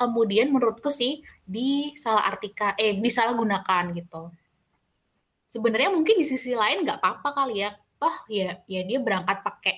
[0.00, 4.30] kemudian menurutku sih disalahartika eh, disalahgunakan gitu.
[5.52, 9.76] Sebenarnya mungkin di sisi lain nggak apa-apa kali ya, toh ya ya dia berangkat pakai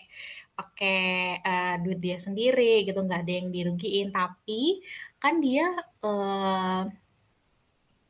[0.59, 0.99] pakai,
[1.47, 4.11] eee, duit dia sendiri gitu, nggak ada yang dirugiin.
[4.13, 4.83] Tapi
[5.23, 5.67] kan dia,
[6.05, 6.83] eee,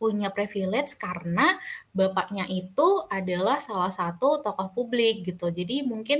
[0.00, 1.60] punya privilege karena
[1.92, 5.46] bapaknya itu adalah salah satu tokoh publik gitu.
[5.52, 6.18] Jadi mungkin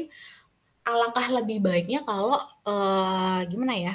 [0.84, 3.94] alangkah lebih baiknya kalau, eee, gimana ya,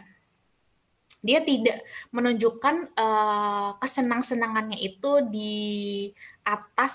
[1.25, 1.81] dia tidak
[2.13, 5.53] menunjukkan, eee, kesenang-senangannya itu di
[6.45, 6.93] atas,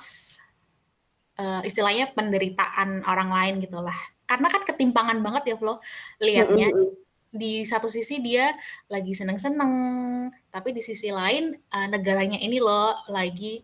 [1.40, 3.96] eee, istilahnya penderitaan orang lain gitulah.
[4.28, 5.56] Karena kan ketimpangan banget ya
[6.34, 6.68] Mhm lihatnya.
[6.70, 7.09] mhm.
[7.32, 8.50] Di satu sisi dia
[8.90, 9.72] lagi seneng-seneng,
[10.50, 13.62] tapi di sisi lain, eee, negaranya ini loh lagi,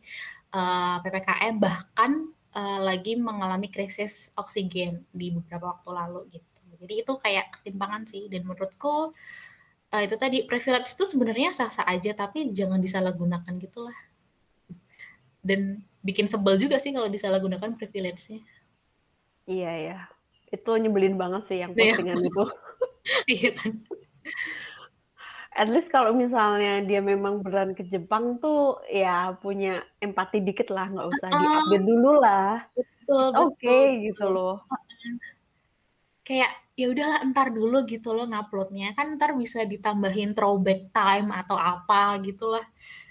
[0.54, 6.62] eee, PPKM, bahkan, eee, lagi mengalami krisis oksigen di beberapa waktu lalu gitu.
[6.78, 9.10] Jadi itu kayak ketimpangan sih dan menurutku,
[9.94, 13.98] eee, itu tadi privilege itu sebenarnya sah-sah aja, tapi jangan disalahgunakan gitulah.
[15.44, 18.40] Dan bikin sebel juga sih kalau disalahgunakan privilege-nya.
[19.52, 19.94] Iya ya,
[20.54, 21.76] itu nyebelin banget sih yang Iya.
[21.78, 22.40] postingan itu.
[23.32, 23.72] Iya kan.
[25.56, 30.86] At least kalau misalnya dia memang beneran ke Jepang tuh, ya punya empati dikit lah,
[30.92, 31.40] nggak usah Heeh.
[31.42, 32.60] di-update dulu lah.
[32.76, 34.54] Betul It's betul okay gitu loh.
[36.26, 41.54] Kayak, ya udahlah entar dulu gitu loh ngupload-nya, kan entar bisa ditambahin throwback time atau
[41.54, 42.64] apa gitulah.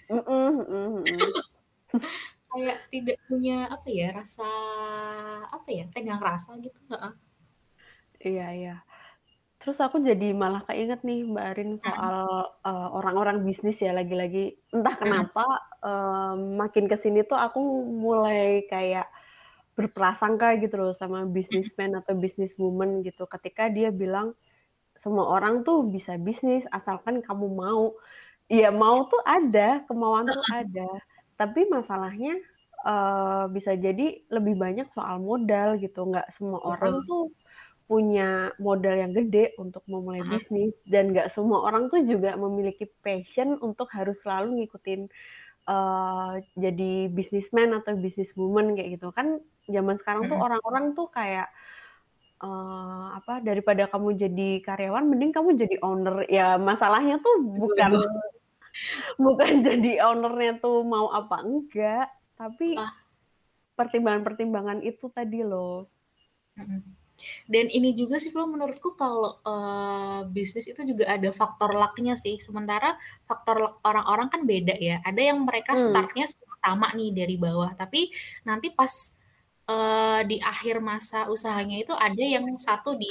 [0.10, 0.21] Mhm
[0.69, 1.34] mhm mhm.
[2.51, 4.47] Kayak tidak punya, apa ya, rasa,
[5.55, 7.13] apa ya, tenggang rasa gitu, heeh.
[8.23, 8.73] Iya iya.
[9.65, 14.54] Terus aku jadi malah keinget nih Mbak Arin soal, eee, orang-orang bisnis ya lagi-lagi.
[14.69, 15.41] Entah kenapa,
[15.82, 19.10] mmm, makin ke sini tuh aku mulai kayak
[19.78, 24.38] berprasangka gitu loh sama businessman atau businesswoman gitu, ketika dia bilang,
[24.99, 27.95] "Semua orang tuh bisa bisnis asalkan kamu mau."
[28.51, 30.88] Iya mau tuh ada, kemauan tuh ada,
[31.41, 32.34] tapi masalahnya,
[32.88, 37.32] eee, bisa jadi lebih banyak soal modal gitu, nggak semua orang tuh
[37.89, 43.58] punya modal yang gede untuk memulai bisnis, dan nggak semua orang tuh juga memiliki passion
[43.62, 45.02] untuk harus selalu ngikutin,
[45.69, 49.10] eee, jadi businessman atau businesswoman kayak gitu.
[49.15, 50.41] Kan zaman sekarang tuh Mhm.
[50.41, 51.48] orang-orang tuh kayak,
[52.43, 56.26] eee, apa, daripada kamu jadi karyawan mending kamu jadi owner.
[56.32, 57.91] Ya masalahnya tuh bukan
[59.26, 62.08] bukan jadi owner-nya tuh mau apa enggak,
[62.39, 62.91] tapi
[63.80, 65.89] pertimbangan-pertimbangan itu tadi loh.
[67.49, 72.36] Dan ini juga sih Vlo menurutku kalau, eee, bisnis itu juga ada faktor luck-nya sih,
[72.43, 72.97] sementara
[73.30, 74.95] faktor luck orang-orang kan beda ya.
[75.08, 75.86] Ada yang mereka Mmm.
[75.86, 78.10] start-nya sama-sama nih dari bawah, tapi
[78.47, 78.93] nanti pas,
[79.69, 83.08] eee, di akhir masa usahanya itu ada yang satu di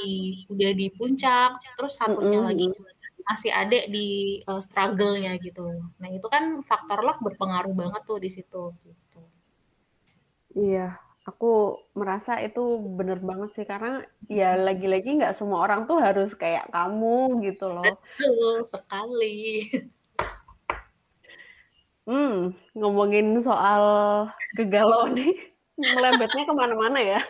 [0.52, 2.66] udah di puncak, terus satunya Mhm lagi
[3.28, 4.06] masih ada di,
[4.44, 5.64] eee, struggle-nya gitu.
[6.02, 9.20] Nah itu kan faktor luck berpengaruh banget tuh di situ, gitu.
[10.52, 14.64] Iya, aku merasa itu bener banget sih, karena ya Mhm.
[14.68, 17.96] lagi-lagi nggak semua orang tuh harus kayak kamu gitu loh.
[18.20, 19.68] Betul sekali.
[22.04, 23.82] Mmm, ngomongin soal
[24.52, 25.32] kegalauan nih,
[25.80, 27.20] melesetnya ke mana-mana ya.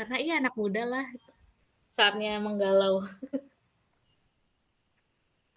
[0.00, 1.04] Karena iya anak muda lah,
[1.92, 3.04] saatnya menggalau.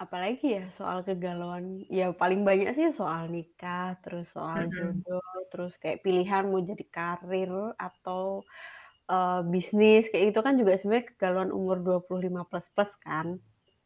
[0.04, 1.66] Apalagi ya soal kegalauan,
[1.98, 7.52] ya paling banyak sih soal nikah, terus soal jodoh, terus kayak pilihan mau jadi karir
[7.88, 8.22] atau,
[9.12, 13.28] eee, bisnis, kayak gitu kan juga sebenarnya kegalauan umur 25 plus-plus kan.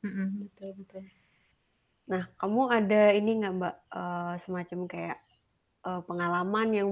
[0.04, 1.04] Mhm, betul betul.
[2.08, 5.18] Nah, kamu ada ini nggak Mbak, eee, semacam kayak,
[5.88, 6.92] eee, pengalaman yang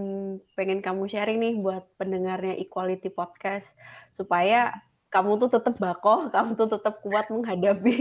[0.58, 3.68] pengen kamu sharing nih buat pendengarnya Equality Podcast,
[4.20, 4.72] supaya
[5.16, 7.94] kamu tuh tetap kokoh, kamu tuh tetap kuat menghadapi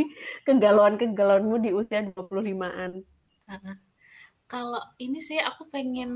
[0.46, 3.07] kegalauan-kegalauanmu di usia 25-an?
[3.48, 3.77] Heeh.
[4.53, 6.11] Kalau ini sih aku pengen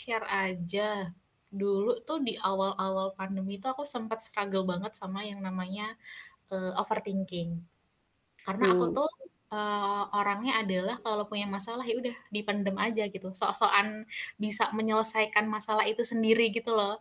[0.00, 1.12] share aja.
[1.60, 5.84] Dulu tuh di awal-awal pandemi itu aku sempet struggle banget sama yang namanya,
[6.52, 7.50] eee, overthinking.
[8.46, 8.96] Karena aku Mmm.
[8.96, 9.08] tuh,
[9.54, 13.88] eee, orangnya adalah kalau punya masalah, ya udah dipendem aja gitu, sok-sokan
[14.44, 16.92] bisa menyelesaikan masalah itu sendiri gitu loh.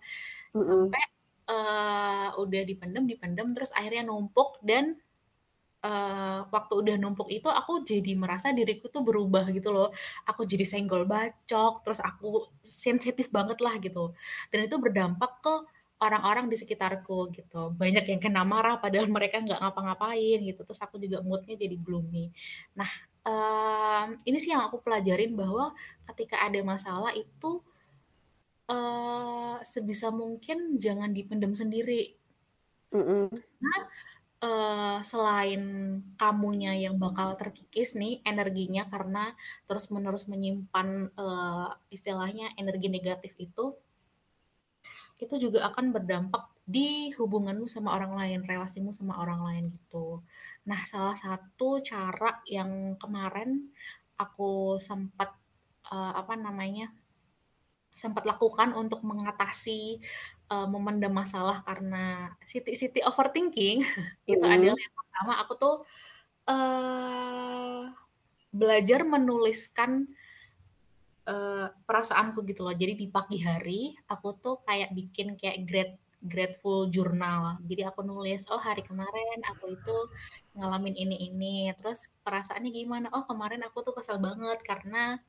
[0.65, 1.01] Sampai,
[1.49, 4.97] eee, udah dipendem dipendem, terus akhirnya numpuk dan,
[5.85, 9.89] eee, waktu udah numpuk itu aku jadi merasa diriku tuh berubah gitu loh.
[10.29, 14.13] Aku jadi senggol bacok, terus aku sensitif banget lah gitu.
[14.53, 15.53] Dan itu berdampak ke
[16.03, 17.71] orang-orang di sekitarku gitu.
[17.75, 22.31] Banyak yang kena marah padahal mereka nggak ngapa-ngapain gitu, terus aku juga mood-nya jadi gloomy.
[22.79, 22.89] Nah,
[23.27, 25.71] mmm, ini sih yang aku pelajarin bahwa
[26.13, 27.63] ketika ada masalah itu
[28.71, 32.17] eee, sebisa mungkin jangan dipendam sendiri.
[32.91, 33.45] Mhm.
[33.59, 33.77] Karena,
[34.45, 35.63] eee, selain
[36.21, 39.23] kamunya yang bakal terkikis nih energinya karena
[39.67, 40.89] terus-menerus menyimpan,
[41.21, 43.65] eee, istilahnya energi negatif itu
[45.19, 50.19] itu juga akan berdampak di hubunganmu sama orang lain, relasimu sama orang lain gitu.
[50.67, 53.71] Nah, salah satu cara yang kemarin
[54.19, 55.29] aku sempet,
[55.87, 56.91] eee, apa namanya,
[57.95, 59.99] sempet lakukan untuk mengatasi,
[60.51, 63.79] eee, memendam masalah karena siti-siti overthinking,
[64.31, 64.83] itu adalah Mhm.
[64.85, 65.75] yang pertama aku tuh,
[66.49, 67.81] eee,
[68.55, 69.91] belajar menuliskan
[71.29, 72.75] eee, perasaanku gitu loh.
[72.75, 75.91] Jadi di pagi hari, aku tuh kayak bikin kayak grat
[76.25, 77.61] grateful journal.
[77.69, 79.95] Jadi aku nulis, "Oh hari kemarin aku itu
[80.57, 83.07] ngalamin ini ini, terus perasaannya gimana?
[83.13, 85.21] Oh kemarin aku tuh kesel banget karena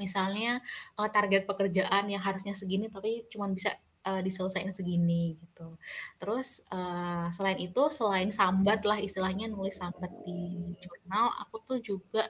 [0.00, 0.60] misalnya,
[0.98, 3.70] eee, target pekerjaan yang harusnya segini tapi cuman bisa,
[4.06, 5.76] eee, diselesain segini," gitu.
[6.20, 12.24] Terus, eee, selain itu, selain sambat lah istilahnya nulis sambat di jurnal, aku tuh juga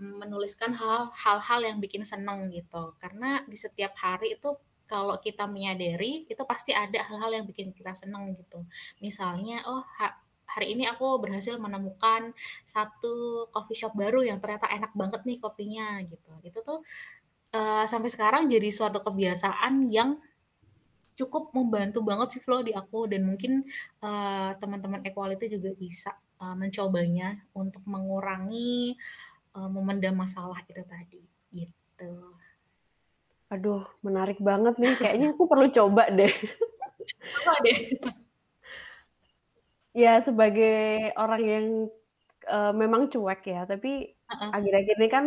[0.00, 2.94] menuliskan hal hal-hal yang bikin seneng gitu.
[3.02, 4.50] Karena di setiap hari itu
[4.90, 8.62] kalau kita menyadari, itu pasti ada hal-hal yang bikin kita seneng gitu.
[9.02, 9.82] Misalnya, oh
[10.56, 12.32] hari ini aku berhasil menemukan
[12.64, 16.32] satu coffee shop baru yang ternyata enak banget nih kopinya gitu.
[16.48, 16.80] Itu tuh,
[17.54, 20.18] eee, sampai sekarang jadi suatu kebiasaan yang
[21.16, 23.64] cukup membantu banget sih flow di aku dan mungkin,
[24.04, 28.96] eee, teman-teman equality juga bisa, eee, mencobanya untuk mengurangi,
[29.56, 31.22] eee, memendam masalah itu tadi,
[31.54, 32.12] gitu.
[33.54, 36.32] Aduh, menarik banget nih, kayaknya aku perlu coba deh.
[37.44, 37.78] Coba deh.
[39.96, 41.66] Ya, sebagai orang yang,
[42.48, 44.56] eee, memang cuek ya, tapi Heeh.
[44.56, 45.26] akhir-akhir ini kan,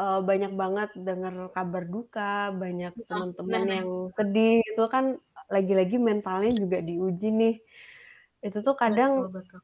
[0.00, 3.80] eee, banyak banget denger kabar duka, banyak Heeh, temen-temen nah nah.
[3.80, 5.18] yang sedih, itu kan
[5.52, 7.54] lagi-lagi mentalnya juga diuji nih.
[8.46, 9.60] Itu tuh Betul kadang, betul.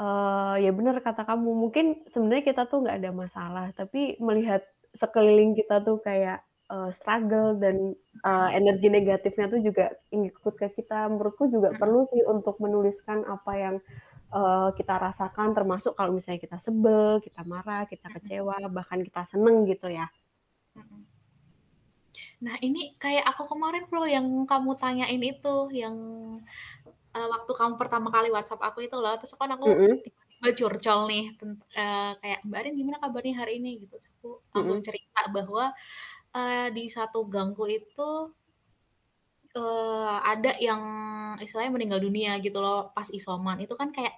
[0.00, 4.62] eee, ya bener kata kamu, mungkin sebenarnya kita tuh nggak ada masalah, tapi melihat
[4.98, 7.94] sekeliling kita tuh kayak, eee, struggle dan,
[8.38, 8.54] Mhm.
[8.56, 11.06] energi negatifnya tuh juga ngikut ke kita.
[11.12, 13.76] Menurutku juga perlu sih untuk menuliskan apa yang,
[14.34, 19.64] eee, kita rasakan, termasuk kalau misalnya kita sebel, kita marah, kita kecewa, bahkan kita seneng
[19.68, 20.08] gitu ya.
[22.42, 25.94] Nah ini kayak aku kemarin Flow yang kamu tanyain itu, yang,
[27.14, 30.04] eee, waktu kamu pertama kali WhatsApp aku itu loh, terus kan aku Mhm.
[30.04, 31.24] tiba-tiba curcol nih
[31.78, 35.64] eee, kayak, "Mbak Arin gimana kabarnya hari ini?" Gitu, terus aku langsung cerita bahwa,
[36.36, 38.10] eee, di satu gangku itu
[39.54, 40.82] eee, ada yang
[41.38, 44.14] istilahnya meninggal dunia gitu loh pas isoman, itu kan kayak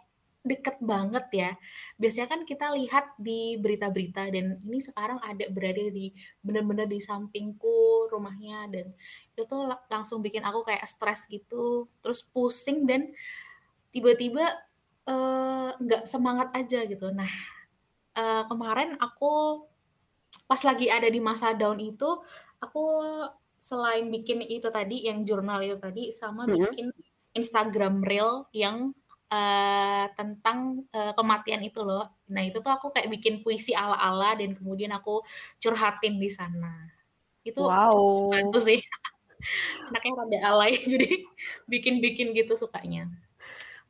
[0.47, 1.51] deket banget ya.
[2.01, 8.07] Biasanya kan kita lihat di berita-berita dan ini sekarang ada berada di bener-bener di sampingku
[8.13, 8.87] rumahnya dan
[9.37, 9.57] itu
[9.93, 13.11] langsung bikin aku kayak stres gitu, terus pusing dan
[13.95, 14.45] tiba-tiba,
[15.09, 17.11] eee, nggak semangat aja gitu.
[17.15, 17.31] Nah,
[18.19, 19.65] eee, kemarin aku
[20.49, 22.05] pas lagi ada di masa down itu,
[22.63, 22.81] aku
[23.61, 26.47] selain bikin itu tadi, yang jurnal itu tadi, sama Mhm.
[26.53, 26.93] bikin
[27.37, 28.93] Instagram Reel yang,
[29.33, 32.05] eee, tentang, eee, kematian itu loh.
[32.33, 35.21] Nah itu tuh aku kayak bikin puisi ala-ala dan kemudian aku
[35.63, 36.89] curhatin di sana.
[37.47, 38.67] Itu Wow.
[38.67, 38.79] sih.
[39.91, 41.09] Anaknya rada alay, jadi
[41.71, 43.09] bikin-bikin gitu sukanya.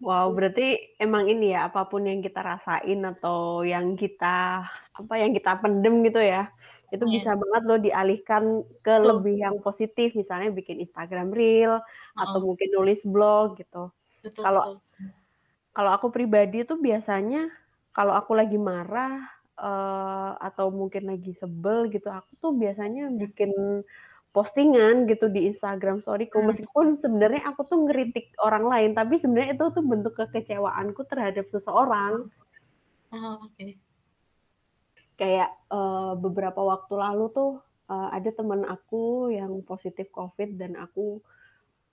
[0.05, 4.61] Wow, berarti emang ini ya, apa pun yang kita rasain atau yang kita
[4.93, 6.53] apa, yang kita pendem gitu ya,
[6.93, 7.41] itu bisa Iya.
[7.41, 8.45] banget loh dialihkan
[8.85, 9.09] ke Betul.
[9.09, 11.81] lebih yang positif, misalnya bikin Instagram Reel
[12.13, 12.43] atau Heeh.
[12.45, 13.89] mungkin nulis blog gitu.
[14.25, 14.81] Betul Kalau betul.
[15.77, 17.51] kalau aku pribadi tuh biasanya
[17.97, 19.27] kalau aku lagi marah,
[19.59, 23.23] eee, atau mungkin lagi sebel gitu, aku tuh biasanya Mhm.
[23.23, 23.53] bikin
[24.37, 26.51] postingan gitu di Instagram Story-ku, Mmm.
[26.51, 32.29] meskipun sebenarnya aku tuh ngeritik orang lain, tapi sebenarnya itu tuh bentuk kekecewaanku terhadap seseorang.
[33.13, 33.79] Oh, oke.
[35.21, 37.51] Kayak, eee, beberapa waktu lalu tuh,
[37.89, 41.25] eee, ada temen aku yang positif Covid dan aku,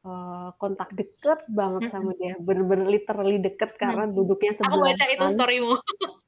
[0.07, 2.15] eee, kontak deket banget sama Mhm.
[2.21, 5.75] dia, bener-bener literally deket karena duduknya Aku baca itu story-mu.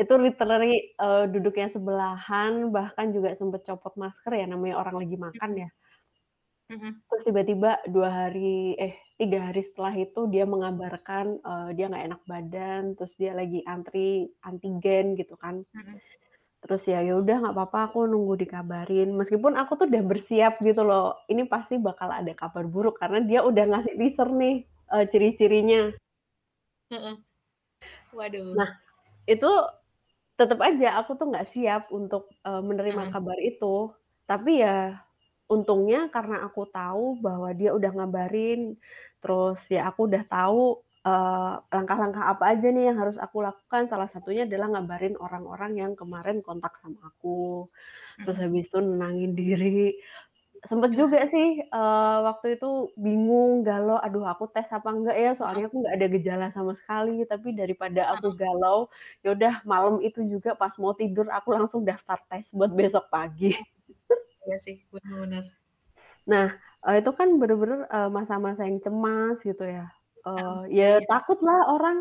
[0.00, 5.50] Itu literally, eee, duduknya sebelahan, bahkan juga sempet copot masker ya, namanya orang lagi makan
[5.66, 5.68] ya.
[7.10, 12.22] Terus tiba-tiba 2 hari eh 3 hari setelah itu dia mengabarkan, eee, dia nggak enak
[12.30, 15.56] badan, terus dia lagi antri antigen gitu kan.
[16.62, 20.82] Terus ya, ya udah nggak papa aku nunggu dikabarin, meskipun aku tuh udah bersiap gitu
[20.84, 24.56] loh, ini pasti bakal ada kabar buruk karena dia udah ngasih teaser nih,
[24.92, 25.82] eee, ciri-cirinya.
[28.12, 28.58] Waduh.
[28.58, 28.66] Nah,
[29.28, 29.48] itu
[30.40, 33.92] tetep aja aku tuh nggak siap untuk, eee, menerima kabar itu.
[34.28, 35.00] Tapi ya
[35.50, 38.76] untungnya karena aku tahu bahwa dia udah ngabarin,
[39.22, 40.82] terus ya aku udah tahu,
[41.72, 46.40] langkah-langkah apa aja nih yang harus aku lakukan, salah satunya adalah ngabarin orang-orang yang kemarin
[46.44, 47.68] kontak sama aku.
[48.24, 49.98] Terus habis itu nenangin diri.
[50.68, 55.64] Sempet juga sih, eee, waktu itu bingung, galau, "Aduh aku tes apa enggak ya?" Soalnya
[55.72, 58.92] aku nggak ada gejala sama sekali, tapi daripada aku galau,
[59.24, 63.56] ya udah malam itu juga pas mau tidur aku langsung daftar tes buat besok pagi.
[64.46, 65.44] Iya sih, bener.
[66.28, 66.46] Nah,
[66.86, 69.88] eee, itu kan bener-bener, eee, masa-masa yang cemas gitu ya,
[70.76, 71.06] iya ya iya.
[71.08, 71.98] takutlah orang,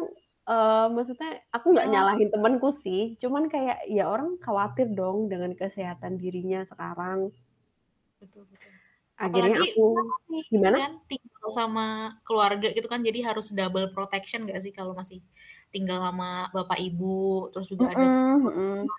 [0.49, 6.20] eee, maksudnya aku nggak nyalahin temenku sih, cuman kayak ya orang khawatir dong dengan kesehatan
[6.22, 7.32] dirinya sekarang.
[8.22, 8.76] Betul betul.
[9.16, 10.80] Akhirnya Apalagi aku masih gimana?
[10.80, 11.84] kan, tinggal sama
[12.28, 15.20] keluarga gitu kan, jadi harus double protection nggak sih kalau masih
[15.74, 18.92] tinggal sama bapak, ibu, terus juga ada Mhm mhm.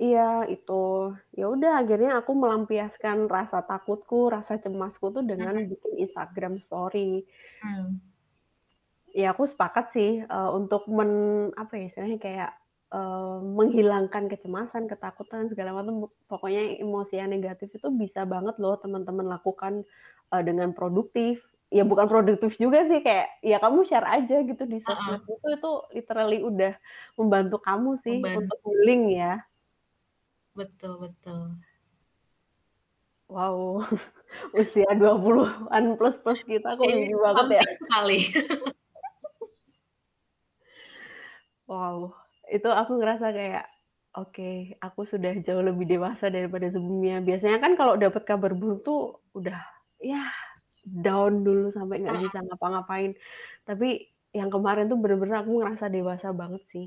[0.00, 0.20] Iya
[0.52, 0.72] itu.
[1.38, 7.28] Ya udah akhirnya aku melampiaskan rasa takutku, rasa cemasku tuh dengan bikin Instagram Story.
[7.60, 8.12] Mmm.
[9.10, 11.10] Ya aku sepakat sih, eee, untuk men
[11.58, 12.50] apa ya, istilahnya kayak,
[12.92, 19.26] eee, menghilangkan kecemasan, ketakutan, segala macam, pokoknya emosi yang negatif itu bisa banget loh teman-teman
[19.34, 19.82] lakukan,
[20.32, 21.42] eee, dengan produktif.
[21.72, 24.86] Ya bukan produktif juga sih, kayak ya kamu share aja gitu di Heeh.
[24.86, 26.72] sosmedmu tuh, itu literally udah
[27.18, 29.42] membantu kamu sih Memban untuk healing ya.
[30.56, 31.64] Betul betul.
[33.30, 33.86] Wow,
[34.60, 37.64] usia 20-an plus-plus kita kok gini banget ya.
[37.80, 38.18] sekali.
[41.66, 42.14] Wow,
[42.56, 43.64] itu aku ngerasa kayak,
[44.18, 44.50] oke,
[44.84, 47.16] aku sudah jauh lebih dewasa daripada sebelumnya.
[47.28, 48.98] Biasanya kan kalau dapet kabar buruk tuh
[49.38, 49.58] udah,
[50.04, 50.30] yah
[51.06, 53.12] down dulu sampai nggak bisa ngapa-ngapain.
[53.68, 53.88] Tapi
[54.38, 56.86] yang kemarin tuh bener-bener aku ngerasa dewasa banget sih.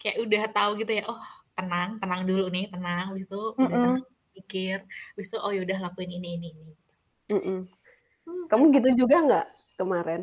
[0.00, 1.22] Kayak udah tahu gitu ya, "Oh
[1.56, 4.02] tenang, tenang dulu nih, tenang," habis itu udah tenang
[4.36, 4.78] mikir,
[5.12, 6.72] habis itu, "Oh ya udah lakuin ini ini ini."
[7.30, 7.68] Mhm.
[8.26, 9.46] Mmm, Kamu gitu juga nggak
[9.80, 10.22] kemarin?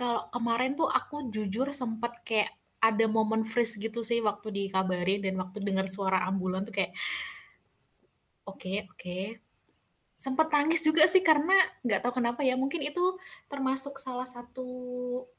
[0.00, 5.34] Kalau kemarin tuh aku jujur sempet kayak ada momen freeze gitu sih waktu dikabarin dan
[5.42, 6.92] waktu denger suara ambulan tuh kayak
[8.50, 9.16] oke oke.
[10.20, 13.00] Sempet nangis juga sih karena nggak tahu kenapa ya, mungkin itu
[13.48, 14.68] termasuk salah satu,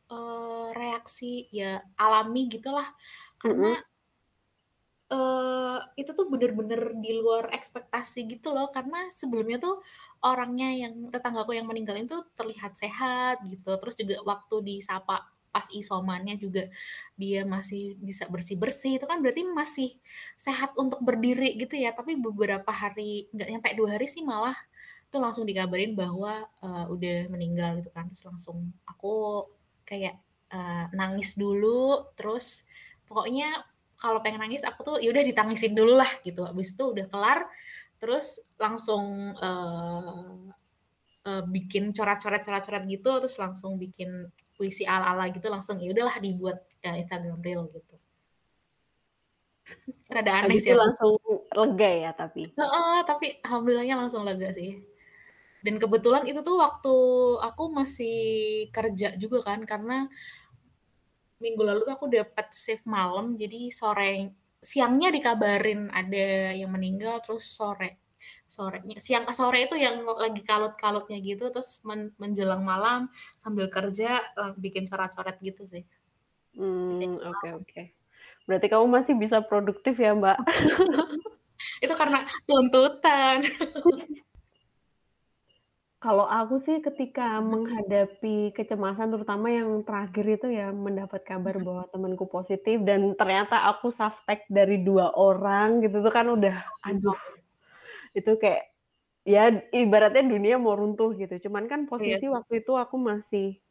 [0.09, 2.87] eee, reaksi ya alami gitulah
[3.41, 3.90] karena Mhm.
[5.11, 9.83] Eee, itu tuh bener-bener di luar ekspektasi gitu loh, karena sebelumnya tuh
[10.23, 16.39] orangnya yang tetanggaku yang meninggal itu terlihat sehat gitu, terus juga waktu disapa pas isomannya
[16.39, 16.63] juga
[17.19, 19.89] dia masih bisa bersih-bersih, itu kan berarti masih
[20.39, 21.91] sehat untuk berdiri gitu ya.
[21.91, 24.55] Tapi beberapa hari, nggak nyampe 2 hari sih malah
[25.11, 29.43] tuh langsung dikabarin bahwa, eee, udah meninggal gitu kan, terus langsung aku
[29.87, 30.15] kayak,
[30.53, 32.63] eee, nangis dulu, terus
[33.11, 33.51] pokoknya
[34.01, 37.39] kalau pengen nangis aku tuh ya udah ditangisin dululah gitu, habis itu udah kelar,
[38.01, 40.35] terus langsung, eee
[41.27, 44.09] eee, bikin coret-coret coret-coret gitu, terus langsung bikin
[44.57, 47.95] puisi ala-ala gitu, langsung ya udahlah dibuat, eee, Instagram Reel gitu.
[50.09, 51.13] Rada aneh Habis sih itu langsung
[51.53, 52.51] lega ya tapi?
[52.59, 54.83] Heeh, tapi alhamdulillahnya langsung lega sih.
[55.65, 56.95] Dan kebetulan itu tuh waktu
[57.47, 58.17] aku masih
[58.75, 60.07] kerja juga kan, karena
[61.41, 67.49] minggu lalu tuh aku dapet shift malam, jadi sore siangnya dikabarin ada yang meninggal, terus
[67.49, 67.97] sore
[68.51, 73.07] sorenya siang ke sore itu yang lagi kalut-kalutnya gitu terus men menjelang malam
[73.39, 74.19] sambil kerja
[74.59, 75.87] bikin coret-coret gitu sih.
[76.59, 77.63] Hmm, oke okay, oke.
[77.63, 77.85] Okay.
[78.43, 80.37] Berarti kamu masih bisa produktif ya, Mbak?
[81.85, 83.39] itu karena tuntutan.
[86.01, 92.25] Kalau aku sih ketika menghadapi kecemasan terutama yang terakhir itu ya mendapat kabar bahwa temanku
[92.25, 96.57] positif dan ternyata aku suspek dari dua orang gitu tuh kan udah
[96.89, 97.21] aduh
[98.17, 98.73] itu kayak
[99.29, 101.37] ya ibaratnya dunia mau runtuh gitu.
[101.49, 102.33] Cuman kan posisi yes.
[102.33, 103.61] waktu itu aku masih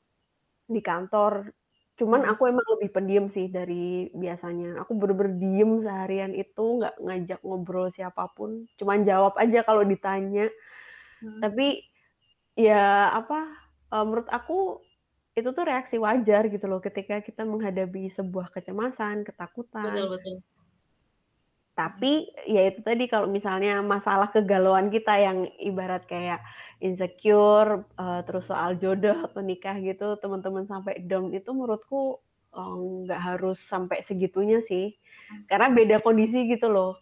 [0.71, 1.51] di kantor.
[1.99, 4.81] Cuman aku emang lebih pendiam sih dari biasanya.
[4.87, 8.71] Aku bener-bener diem seharian itu nggak ngajak ngobrol siapa pun.
[8.79, 10.47] Cuman jawab aja kalau ditanya.
[11.21, 11.43] Hmm.
[11.45, 11.90] Tapi
[12.61, 13.49] ya apa
[13.93, 14.85] uh, menurut aku
[15.39, 19.89] itu tuh reaksi wajar gitu loh ketika kita menghadapi sebuah kecemasan, ketakutan.
[19.89, 20.37] Betul betul.
[21.79, 26.43] Tapi ya itu tadi kalau misalnya masalah kegalauan kita yang ibarat kayak
[26.83, 32.21] insecure, uh, terus soal jodoh atau nikah gitu, teman-teman sampai down itu menurutku
[33.07, 34.93] nggak uh, harus sampai segitunya sih,
[35.31, 35.47] hmm.
[35.47, 36.99] karena beda kondisi gitu loh.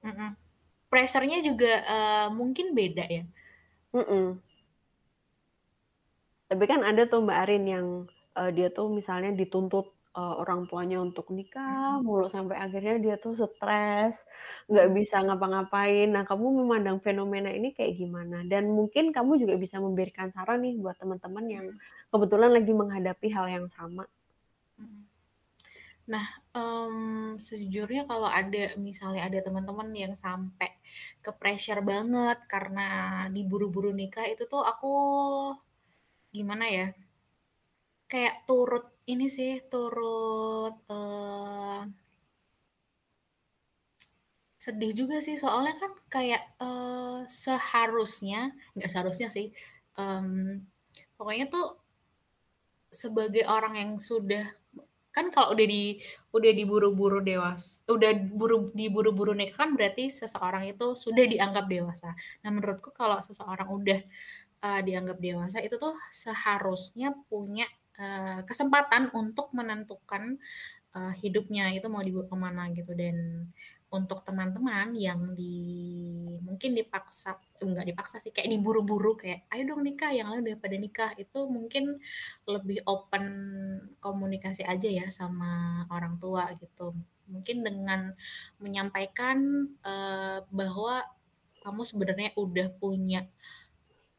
[0.00, 0.30] Mm -mm.
[0.88, 3.26] Pressure-nya juga uh, mungkin beda ya
[3.96, 4.24] Mhm.
[6.46, 7.86] Tapi kan ada tuh Mbak Arin yang,
[8.38, 13.34] uh, dia tuh misalnya dituntut, uh, orang tuanya untuk nikah mulu sampai akhirnya dia tuh
[13.34, 14.14] stres,
[14.70, 16.08] nggak bisa ngapa-ngapain.
[16.12, 18.44] Nah, kamu memandang fenomena ini kayak gimana?
[18.46, 21.66] Dan mungkin kamu juga bisa memberikan saran nih buat teman-teman yang
[22.12, 24.04] kebetulan lagi menghadapi hal yang sama.
[26.06, 26.22] Nah,
[26.56, 26.96] um,
[27.36, 30.70] sejujurnya kalau ada misalnya ada teman-teman yang sampai
[31.24, 32.88] ke pressure banget karena
[33.34, 34.94] diburu-buru nikah itu tuh aku
[36.32, 36.86] gimana ya?
[38.10, 41.84] Kayak turut ini sih, turut uh,
[44.66, 49.54] sedih juga sih soalnya kan kayak uh, seharusnya nggak seharusnya sih
[49.94, 50.58] um,
[51.14, 51.78] pokoknya tuh
[52.90, 54.42] sebagai orang yang sudah
[55.16, 55.96] kan kalau udah di
[56.36, 62.12] udah diburu-buru dewas udah buru diburu-buru nikah kan berarti seseorang itu sudah dianggap dewasa.
[62.44, 64.00] Nah menurutku kalau seseorang udah
[64.60, 67.64] uh, dianggap dewasa itu tuh seharusnya punya
[67.96, 70.36] uh, kesempatan untuk menentukan
[70.92, 72.92] uh, hidupnya itu mau dibawa ke mana gitu.
[72.92, 73.48] Dan
[73.86, 75.54] untuk teman-teman yang di
[76.42, 80.76] mungkin dipaksa enggak dipaksa sih kayak diburu-buru kayak ayo dong nikah yang lain udah pada
[80.76, 81.10] nikah.
[81.14, 82.02] Itu mungkin
[82.50, 83.24] lebih open
[84.02, 86.94] komunikasi aja ya sama orang tua gitu.
[87.30, 88.14] Mungkin dengan
[88.58, 91.06] menyampaikan uh, bahwa
[91.62, 93.26] kamu sebenarnya udah punya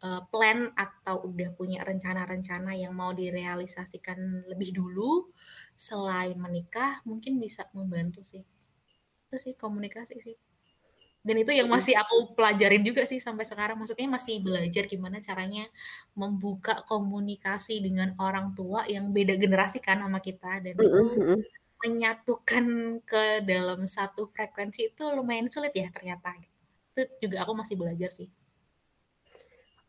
[0.03, 5.31] uh, plan atau udah punya rencana-rencana yang mau direalisasikan lebih dulu
[5.77, 8.43] selain menikah mungkin bisa membantu sih
[9.27, 10.35] itu sih komunikasi sih.
[11.19, 13.75] Dan itu yang masih aku pelajarin juga sih sampai sekarang.
[13.75, 15.67] Maksudnya masih belajar gimana caranya
[16.15, 20.63] membuka komunikasi dengan orang tua yang beda generasi kan sama kita.
[20.63, 21.03] Dan itu
[21.83, 22.65] menyatukan
[23.03, 26.31] ke dalam satu frekuensi itu lumayan sulit ya ternyata.
[26.95, 28.31] Itu juga aku masih belajar sih.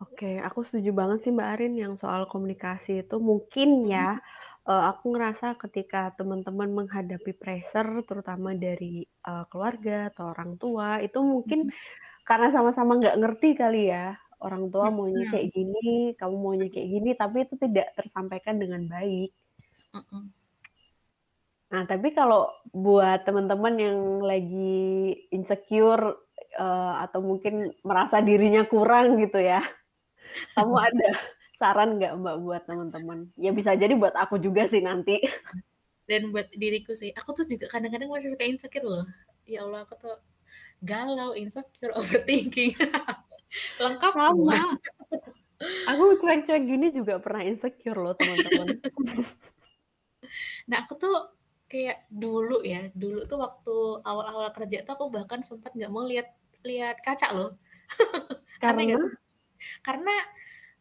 [0.03, 3.17] Oke, aku setuju banget sih Mbak Arin yang soal komunikasi itu.
[3.23, 4.19] Mungkin ya
[4.69, 11.19] uh, aku ngerasa ketika teman-teman menghadapi pressure terutama dari, uh, keluarga atau orang tua itu
[11.25, 11.75] mungkin hmm.
[12.29, 14.13] karena sama-sama nggak ngerti kali ya,
[14.45, 19.33] orang tua maunya kayak gini, kamu maunya kayak gini, tapi itu tidak tersampaikan dengan baik.
[19.97, 20.29] Hmm.
[21.69, 26.17] Nah, tapi kalau buat teman-teman yang lagi insecure,
[26.61, 29.65] uh, atau mungkin merasa dirinya kurang gitu ya,
[30.53, 31.11] kamu ada
[31.59, 33.19] saran nggak Mbak buat teman-teman?
[33.35, 35.19] Ya bisa jadi buat aku juga sih nanti.
[36.09, 39.05] Dan buat diriku sih, aku tuh juga kadang-kadang masih suka insecure loh.
[39.45, 40.17] Ya Allah, aku tuh
[40.81, 42.79] galau, insecure, overthinking.
[43.77, 44.25] Lengkap Sama.
[44.33, 44.59] semua.
[45.91, 48.79] aku cuek-cuek gini juga pernah insecure loh teman-teman.
[50.71, 51.35] nah aku tuh
[51.69, 56.31] kayak dulu ya, dulu tuh waktu awal-awal kerja tuh aku bahkan sempat nggak mau lihat
[56.65, 57.51] lihat kaca loh.
[58.63, 58.97] Karena?
[59.83, 60.15] Karena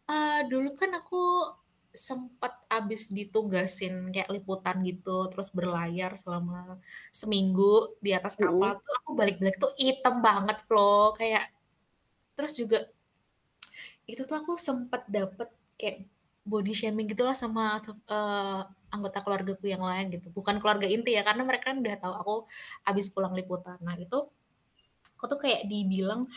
[0.08, 1.52] uh, dulu kan aku
[1.98, 6.78] sempat abis ditugasin kayak liputan gitu, terus berlayar selama
[7.10, 11.50] seminggu di atas kapal tuh aku balik-balik tuh hitam banget Flo, kayak
[12.38, 12.86] terus juga
[14.06, 16.06] itu tuh aku sempat dapet kayak
[16.48, 18.62] body shaming gitulah sama uh,
[18.94, 20.32] anggota keluargaku yang lain gitu.
[20.32, 22.36] Bukan keluarga inti ya, karena mereka kan udah tahu aku
[22.88, 23.76] abis pulang liputan.
[23.84, 24.30] Nah itu
[25.18, 26.30] aku tuh kayak dibilang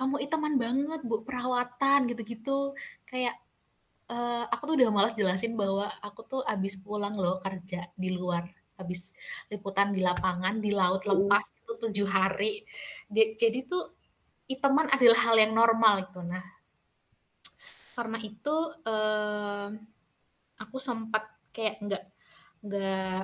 [0.00, 2.72] kamu itaman banget bu perawatan gitu-gitu
[3.04, 3.36] kayak
[4.08, 8.48] uh, aku tuh udah malas jelasin bahwa aku tuh abis pulang loh kerja di luar
[8.80, 9.12] habis
[9.52, 12.64] liputan di lapangan di laut lepas itu tujuh hari
[13.12, 14.00] jadi tuh
[14.50, 16.18] iteman adalah hal yang normal itu.
[16.26, 16.42] Nah,
[17.94, 19.70] karena itu uh,
[20.58, 22.04] aku sempat kayak nggak
[22.66, 23.22] nggak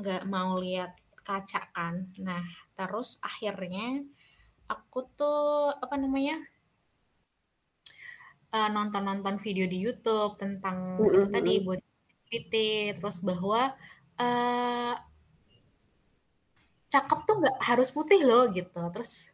[0.00, 2.08] nggak mau lihat kaca kan.
[2.24, 2.40] Nah,
[2.72, 4.00] terus akhirnya
[4.72, 6.40] aku tuh apa namanya
[8.52, 11.14] uh, nonton-nonton video di YouTube tentang mm -hmm.
[11.16, 13.76] itu tadi body positivity, terus bahwa
[14.20, 14.94] uh,
[16.92, 18.80] cakep tuh nggak harus putih loh gitu.
[18.92, 19.32] Terus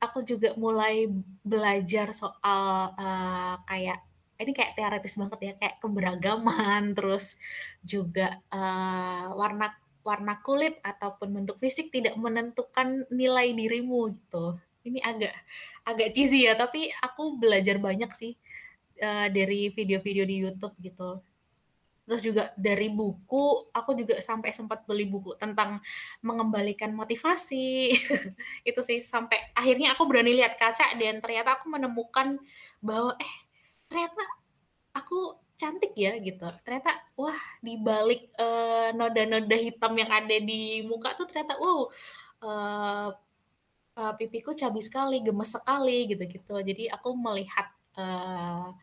[0.00, 1.08] aku juga mulai
[1.44, 4.00] belajar soal uh, kayak
[4.42, 7.38] ini kayak teoritis banget ya kayak keberagaman terus
[7.86, 9.70] juga uh, warna
[10.02, 14.58] warna kulit ataupun bentuk fisik tidak menentukan nilai dirimu gitu.
[14.82, 15.34] Ini agak
[15.86, 18.34] agak cheesy ya tapi aku belajar banyak sih
[18.98, 21.22] uh, dari video-video di YouTube gitu.
[22.02, 25.78] Terus juga dari buku aku juga sampai sempat beli buku tentang
[26.18, 27.94] mengembalikan motivasi.
[28.68, 32.42] Itu sih sampai akhirnya aku berani lihat kaca dan ternyata aku menemukan
[32.82, 33.34] bahwa eh
[33.86, 34.22] ternyata
[34.98, 36.42] aku cantik ya gitu.
[36.66, 41.86] Ternyata wah di balik uh, noda-noda hitam yang ada di muka tuh ternyata wow
[42.42, 43.08] uh,
[43.94, 46.58] uh, pipiku cabi sekali gemes sekali gitu-gitu.
[46.58, 48.74] Jadi aku melihat uh,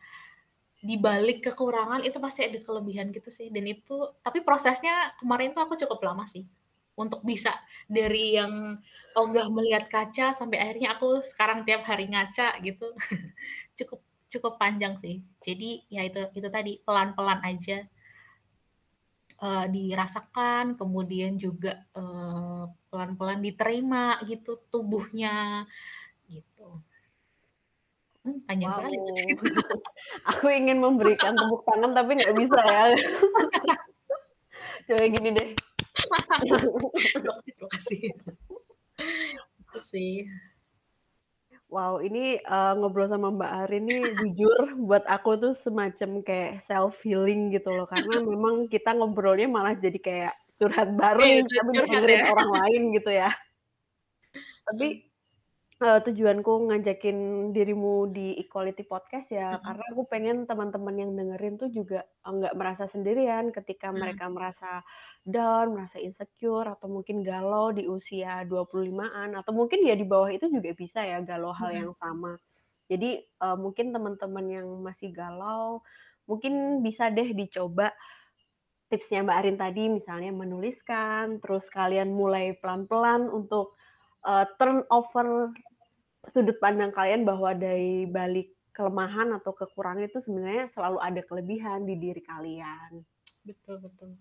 [0.80, 3.52] di balik kekurangan itu pasti ada kelebihan gitu sih.
[3.52, 6.48] Dan itu tapi prosesnya kemarin tuh aku cukup lama sih
[6.96, 7.52] untuk bisa
[7.88, 8.76] dari yang
[9.16, 12.88] ogah melihat kaca sampai akhirnya aku sekarang tiap hari ngaca gitu.
[13.78, 14.00] Cukup
[14.30, 17.84] cukup panjang sih jadi ya itu itu tadi pelan-pelan aja
[19.42, 25.66] uh, dirasakan kemudian juga pelan pelan-pelan diterima gitu tubuhnya
[26.30, 26.78] gitu
[28.20, 28.76] Hmm, panjang wow.
[28.76, 28.96] sekali
[30.36, 32.82] Aku ingin memberikan tepuk tangan tapi nggak bisa ya.
[34.90, 35.48] Coba gini deh.
[36.44, 38.12] Terima kasih.
[39.56, 40.28] Itu sih.
[41.70, 46.98] Wow, ini uh, ngobrol sama Mbak Ari ini jujur buat aku tuh semacam kayak self
[47.06, 52.20] healing gitu loh karena memang kita ngobrolnya malah jadi kayak curhat bareng iya, tapi dengerin
[52.20, 52.26] ya.
[52.34, 53.30] orang lain gitu ya.
[54.66, 55.09] Tapi
[55.80, 59.62] uh, tujuanku ngajakin dirimu di Equality Podcast ya, hmm.
[59.64, 63.96] karena aku pengen teman-teman yang dengerin tuh juga eh, nggak merasa sendirian ketika hmm.
[63.96, 64.84] mereka merasa
[65.24, 70.48] down, merasa insecure, atau mungkin galau di usia 25-an, atau mungkin ya di bawah itu
[70.52, 72.36] juga bisa ya galau hal yang sama.
[72.90, 75.80] Jadi uh, mungkin teman-teman yang masih galau,
[76.28, 77.92] mungkin bisa deh dicoba
[78.90, 83.78] tipsnya Mbak Arin tadi, misalnya menuliskan, terus kalian mulai pelan-pelan untuk
[84.26, 85.54] uh, turn over
[86.28, 91.96] sudut pandang kalian bahwa dari balik kelemahan atau kekurangan itu sebenarnya selalu ada kelebihan di
[91.96, 93.00] diri kalian.
[93.44, 94.16] Betul betul.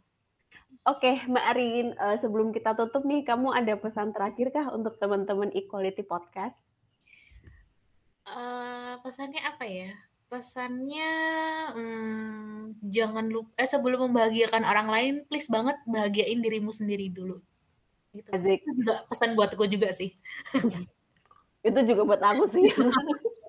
[0.88, 5.52] Oke, Mbak Arin, uh, sebelum kita tutup nih, kamu ada pesan terakhir kah untuk teman-teman
[5.54, 6.56] Equality Podcast?
[8.26, 9.92] Uh, pesannya apa ya?
[10.30, 11.12] Pesannya
[11.74, 17.42] hmm, jangan lupa eh, sebelum membahagiakan orang lain, please banget bahagiain dirimu sendiri dulu.
[18.14, 18.30] Gitu.
[18.30, 20.14] Itu juga pesan buat gue juga sih.
[21.64, 22.66] Itu juga buat aku sih.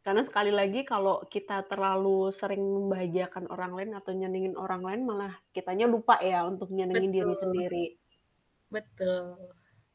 [0.00, 5.36] Karena sekali lagi kalau kita terlalu sering membahagiakan orang lain atau nyenengin orang lain malah
[5.52, 7.84] kitanya lupa ya untuk nyenengin diri sendiri.
[8.72, 9.36] Betul.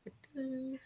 [0.06, 0.78] Betul.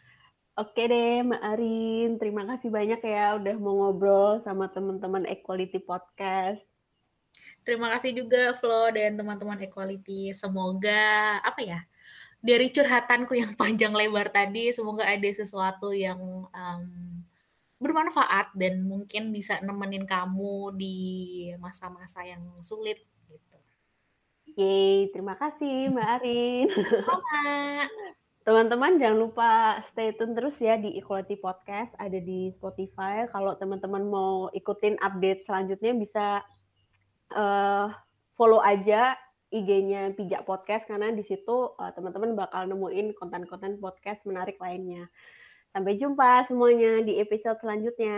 [0.56, 2.10] Oke deh, Mbak Arin.
[2.20, 6.64] Terima kasih banyak ya udah mau ngobrol sama teman-teman Equality Podcast.
[7.68, 10.32] Terima kasih juga Flo dan teman-teman Equality.
[10.32, 11.80] Semoga apa ya?
[12.40, 16.20] Dari curhatanku yang panjang lebar tadi, semoga ada sesuatu yang
[16.50, 16.84] um,
[17.80, 20.98] bermanfaat dan mungkin bisa nemenin kamu di
[21.64, 23.00] masa-masa yang sulit
[23.32, 23.58] gitu.
[24.60, 26.68] Yeay, terima kasih Mbak Arin.
[28.48, 29.52] Teman-teman jangan lupa
[29.92, 33.30] stay tune terus ya di Equality Podcast ada di Spotify.
[33.30, 36.26] Kalau teman-teman mau ikutin update selanjutnya bisa
[37.36, 37.94] uh,
[38.36, 39.16] follow aja
[39.50, 45.10] IG-nya Pijak Podcast karena di situ uh, teman-teman bakal nemuin konten-konten podcast menarik lainnya.
[45.74, 48.18] Sampai jumpa semuanya di episode selanjutnya.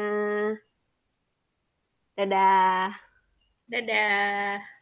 [2.16, 2.92] Dadah.
[3.68, 4.81] Dadah.